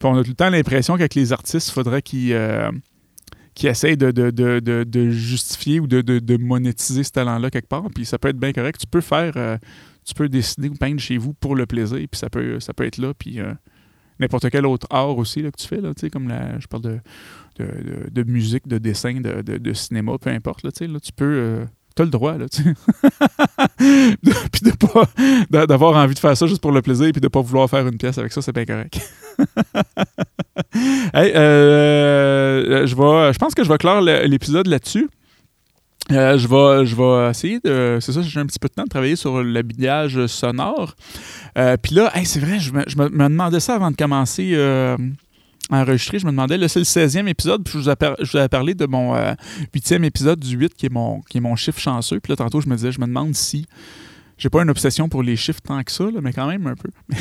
on 0.03 0.17
a 0.17 0.23
tout 0.23 0.31
le 0.31 0.35
temps 0.35 0.51
l'impression 0.51 0.97
qu'avec 0.97 1.15
les 1.15 1.33
artistes, 1.33 1.69
il 1.69 1.73
faudrait 1.73 2.03
qu'ils 2.03 2.33
euh, 2.33 2.71
qui 3.55 3.67
essaye 3.67 3.97
de, 3.97 4.11
de, 4.11 5.11
justifier 5.11 5.81
ou 5.81 5.87
de, 5.87 6.37
monétiser 6.37 7.05
ce 7.05 7.11
talent-là 7.11 7.51
quelque 7.51 7.69
part. 7.69 7.85
Puis 7.95 8.05
ça 8.05 8.19
peut 8.19 8.29
être 8.29 8.39
bien 8.39 8.53
correct. 8.53 8.81
Tu 8.81 8.87
peux 8.87 9.01
faire, 9.01 9.33
euh, 9.37 9.59
tu 10.05 10.15
peux 10.15 10.29
dessiner 10.29 10.69
ou 10.69 10.75
peindre 10.75 11.01
chez 11.01 11.19
vous 11.19 11.35
pour 11.35 11.55
le 11.55 11.67
plaisir, 11.67 11.99
puis 11.99 12.19
ça 12.19 12.31
peut, 12.31 12.61
ça 12.61 12.73
peut 12.73 12.85
être 12.85 12.99
là. 12.99 13.13
Puis 13.15 13.41
euh, 13.41 13.53
n'importe 14.19 14.49
quel 14.51 14.67
autre 14.67 14.87
art 14.91 15.17
aussi 15.19 15.43
là, 15.43 15.51
que 15.51 15.61
tu 15.61 15.67
fais, 15.67 15.81
là, 15.81 15.93
comme 16.11 16.29
la, 16.29 16.59
je 16.59 16.67
parle 16.67 16.83
de, 16.83 17.01
de, 17.59 18.23
musique, 18.23 18.67
de 18.67 18.79
dessin, 18.79 19.21
de, 19.21 19.73
cinéma, 19.75 20.17
peu 20.19 20.31
importe. 20.31 20.63
Là, 20.63 20.71
là, 20.81 21.01
tu 21.01 21.13
peux. 21.13 21.25
Euh, 21.25 21.65
T'as 21.95 22.05
le 22.05 22.11
droit, 22.11 22.39
là, 22.39 22.47
tu 22.49 22.63
sais. 22.63 22.75
puis 24.19 24.63
de 24.63 24.73
pas. 24.77 25.67
d'avoir 25.67 25.97
envie 25.97 26.15
de 26.15 26.19
faire 26.19 26.37
ça 26.37 26.47
juste 26.47 26.61
pour 26.63 26.73
le 26.73 26.83
plaisir, 26.83 27.11
puis 27.13 27.21
de 27.21 27.29
pas 27.29 27.41
vouloir 27.41 27.69
faire 27.69 27.87
une 27.87 27.99
pièce 27.99 28.19
avec 28.19 28.33
ça, 28.33 28.41
c'est 28.41 28.55
bien 28.55 28.65
correct. 28.65 29.01
hey, 31.15 31.33
euh, 31.35 32.87
je, 32.87 32.95
vais, 32.95 33.33
je 33.33 33.39
pense 33.39 33.55
que 33.55 33.65
je 33.65 33.69
vais 33.69 33.79
clore 33.79 34.01
l'épisode 34.01 34.67
là-dessus. 34.67 35.09
Euh, 36.11 36.37
je, 36.37 36.49
vais, 36.49 36.87
je 36.87 36.97
vais 36.97 37.31
essayer 37.31 37.61
de. 37.63 37.99
C'est 38.01 38.13
ça, 38.13 38.23
j'ai 38.23 38.41
un 38.41 38.47
petit 38.47 38.59
peu 38.59 38.69
de 38.69 38.75
temps 38.75 38.85
de 38.85 38.89
travailler 38.89 39.17
sur 39.17 39.43
l'habillage 39.43 40.27
sonore. 40.27 40.95
Euh, 41.57 41.77
puis 41.81 41.95
là, 41.95 42.13
c'est 42.25 42.41
vrai, 42.41 42.59
je 42.59 42.73
me, 42.73 42.83
je 42.87 42.97
me, 42.97 43.09
demandais 43.09 43.61
ça 43.61 43.75
avant 43.75 43.91
de 43.91 43.97
commencer 43.97 44.55
enregistré, 45.71 46.19
je 46.19 46.27
me 46.27 46.31
demandais, 46.31 46.59
là, 46.59 46.69
c'est 46.69 46.81
le 46.81 46.85
16e 46.85 47.27
épisode, 47.29 47.65
puis 47.65 47.73
je 47.75 47.79
vous, 47.79 47.89
avais 48.37 48.49
parlé 48.49 48.75
de 48.75 48.87
mon 48.87 49.15
8e 49.15 50.01
euh, 50.01 50.03
épisode 50.03 50.41
du 50.41 50.57
8, 50.57 50.75
qui 50.75 50.87
est, 50.87 50.93
mon, 50.93 51.21
qui 51.23 51.39
est 51.39 51.41
mon 51.41 51.57
chiffre 51.57 51.81
chanceux. 51.81 52.21
Puis 52.21 52.33
là, 52.33 52.37
tantôt, 52.37 52.61
je 52.61 52.69
me 52.69 52.77
disais, 52.77 52.93
je 52.93 53.01
me 53.01 53.07
demande 53.07 53.35
si. 53.35 53.67
J'ai 54.39 54.51
pas 54.51 54.63
une 54.63 54.71
obsession 54.71 55.09
pour 55.09 55.23
les 55.23 55.37
chiffres 55.37 55.61
tant 55.63 55.83
que 55.83 55.93
ça, 55.93 56.05
mais 56.21 56.33
quand 56.33 56.49
même 56.49 56.67
un 56.67 56.75
peu. 56.75 56.91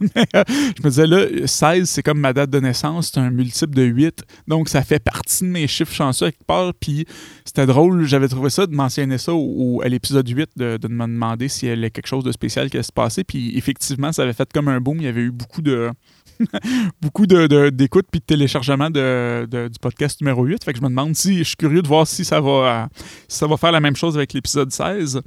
Je 0.00 0.82
me 0.84 0.88
disais, 0.88 1.06
là, 1.06 1.46
16, 1.46 1.88
c'est 1.88 2.02
comme 2.02 2.20
ma 2.20 2.32
date 2.32 2.50
de 2.50 2.60
naissance, 2.60 3.10
c'est 3.12 3.20
un 3.20 3.30
multiple 3.30 3.74
de 3.74 3.82
8. 3.82 4.22
Donc, 4.46 4.68
ça 4.68 4.82
fait 4.82 5.02
partie 5.02 5.44
de 5.44 5.48
mes 5.48 5.66
chiffres 5.66 5.92
chanceux 5.92 6.26
quelque 6.26 6.44
part. 6.44 6.72
Puis, 6.74 7.06
c'était 7.44 7.66
drôle, 7.66 8.04
j'avais 8.04 8.28
trouvé 8.28 8.50
ça 8.50 8.66
de 8.66 8.74
mentionner 8.74 9.18
ça 9.18 9.32
au, 9.34 9.80
à 9.82 9.88
l'épisode 9.88 10.28
8, 10.28 10.50
de, 10.56 10.76
de, 10.76 10.88
me 10.88 11.06
demander 11.06 11.48
s'il 11.48 11.68
y 11.68 11.72
avait 11.72 11.90
quelque 11.90 12.06
chose 12.06 12.24
de 12.24 12.32
spécial 12.32 12.70
qui 12.70 12.76
allait 12.76 12.82
se 12.82 12.92
passer. 12.92 13.24
Puis, 13.24 13.56
effectivement, 13.56 14.12
ça 14.12 14.22
avait 14.22 14.32
fait 14.32 14.50
comme 14.52 14.68
un 14.68 14.80
boom. 14.80 14.98
Il 14.98 15.04
y 15.04 15.08
avait 15.08 15.22
eu 15.22 15.30
beaucoup 15.30 15.62
de 15.62 15.90
beaucoup 17.00 17.26
d'écoute 17.26 17.50
de, 17.50 17.70
d'écoute 17.70 18.06
puis 18.10 18.20
de 18.20 18.24
téléchargement 18.24 18.90
de, 18.90 19.46
du 19.46 19.78
podcast 19.80 20.20
numéro 20.20 20.44
8. 20.44 20.64
Fait 20.64 20.72
que 20.72 20.78
je 20.78 20.84
me 20.84 20.88
demande 20.88 21.14
si 21.14 21.38
je 21.38 21.44
suis 21.44 21.56
curieux 21.56 21.82
de 21.82 21.88
voir 21.88 22.06
si 22.06 22.24
ça 22.24 22.40
va, 22.40 22.88
ça 23.28 23.46
va 23.46 23.56
faire 23.56 23.72
la 23.72 23.80
même 23.80 23.96
chose 23.96 24.16
avec 24.16 24.32
l'épisode 24.32 24.70
16. 24.70 25.22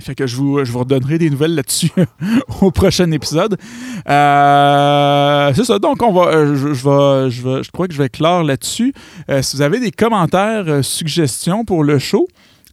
Fait 0.00 0.14
que 0.14 0.26
je 0.26 0.36
vous, 0.36 0.64
je 0.64 0.72
vous 0.72 0.78
redonnerai 0.80 1.18
des 1.18 1.30
nouvelles 1.30 1.54
là-dessus 1.54 1.90
au 2.60 2.70
prochain 2.70 3.10
épisode. 3.10 3.58
Euh, 4.08 5.52
c'est 5.54 5.64
ça. 5.64 5.78
Donc, 5.78 6.02
on 6.02 6.12
va, 6.12 6.30
euh, 6.30 6.56
je, 6.56 6.68
je, 6.68 7.28
je, 7.30 7.62
je, 7.62 7.70
crois 7.70 7.86
que 7.86 7.94
je 7.94 7.98
vais 8.02 8.08
clore 8.08 8.42
là-dessus. 8.42 8.94
Euh, 9.28 9.42
si 9.42 9.56
vous 9.56 9.62
avez 9.62 9.78
des 9.78 9.90
commentaires, 9.90 10.82
suggestions 10.82 11.64
pour 11.64 11.84
le 11.84 11.98
show, 11.98 12.26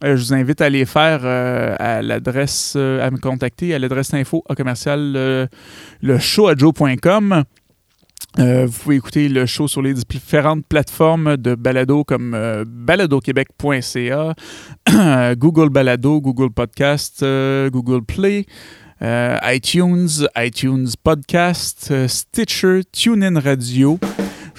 je 0.03 0.13
vous 0.13 0.33
invite 0.33 0.61
à 0.61 0.69
les 0.69 0.85
faire 0.85 1.25
à 1.25 2.01
l'adresse, 2.01 2.75
à 2.75 3.09
me 3.11 3.17
contacter 3.17 3.73
à 3.73 3.79
l'adresse 3.79 4.13
info 4.13 4.43
à 4.49 4.55
commercial 4.55 5.47
le 6.01 6.19
show 6.19 6.47
euh, 8.39 8.67
vous 8.67 8.79
pouvez 8.83 8.95
écouter 8.97 9.29
le 9.29 9.45
show 9.47 9.67
sur 9.67 9.81
les 9.81 9.93
différentes 9.95 10.65
plateformes 10.67 11.37
de 11.37 11.55
balado 11.55 12.03
comme 12.03 12.35
euh, 12.35 12.65
baladoquebec.ca, 12.67 14.35
Google 15.35 15.69
Balado, 15.69 16.21
Google 16.21 16.51
Podcast, 16.51 17.23
euh, 17.23 17.69
Google 17.71 18.03
Play, 18.03 18.45
iTunes, 19.01 20.27
iTunes 20.37 20.89
Podcast, 21.03 22.07
Stitcher, 22.07 22.81
TuneIn 22.91 23.39
Radio. 23.39 23.99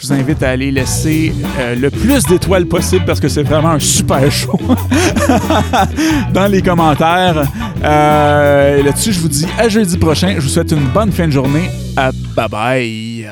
Je 0.01 0.07
vous 0.07 0.13
invite 0.13 0.43
à 0.45 0.51
aller 0.51 0.71
laisser 0.71 1.33
le 1.77 1.91
plus 1.91 2.23
d'étoiles 2.25 2.67
possible 2.67 3.05
parce 3.05 3.19
que 3.19 3.29
c'est 3.29 3.43
vraiment 3.43 3.71
un 3.71 3.81
super 3.81 4.31
show 4.31 4.59
dans 6.33 6.47
les 6.47 6.63
commentaires. 6.63 7.43
Là-dessus, 7.83 9.13
je 9.13 9.21
vous 9.21 9.29
dis 9.29 9.47
à 9.59 9.69
jeudi 9.69 9.99
prochain. 9.99 10.35
Je 10.37 10.41
vous 10.43 10.49
souhaite 10.49 10.71
une 10.71 10.87
bonne 10.87 11.11
fin 11.11 11.27
de 11.27 11.33
journée. 11.33 11.69
bye 12.37 12.49
bye. 12.49 13.29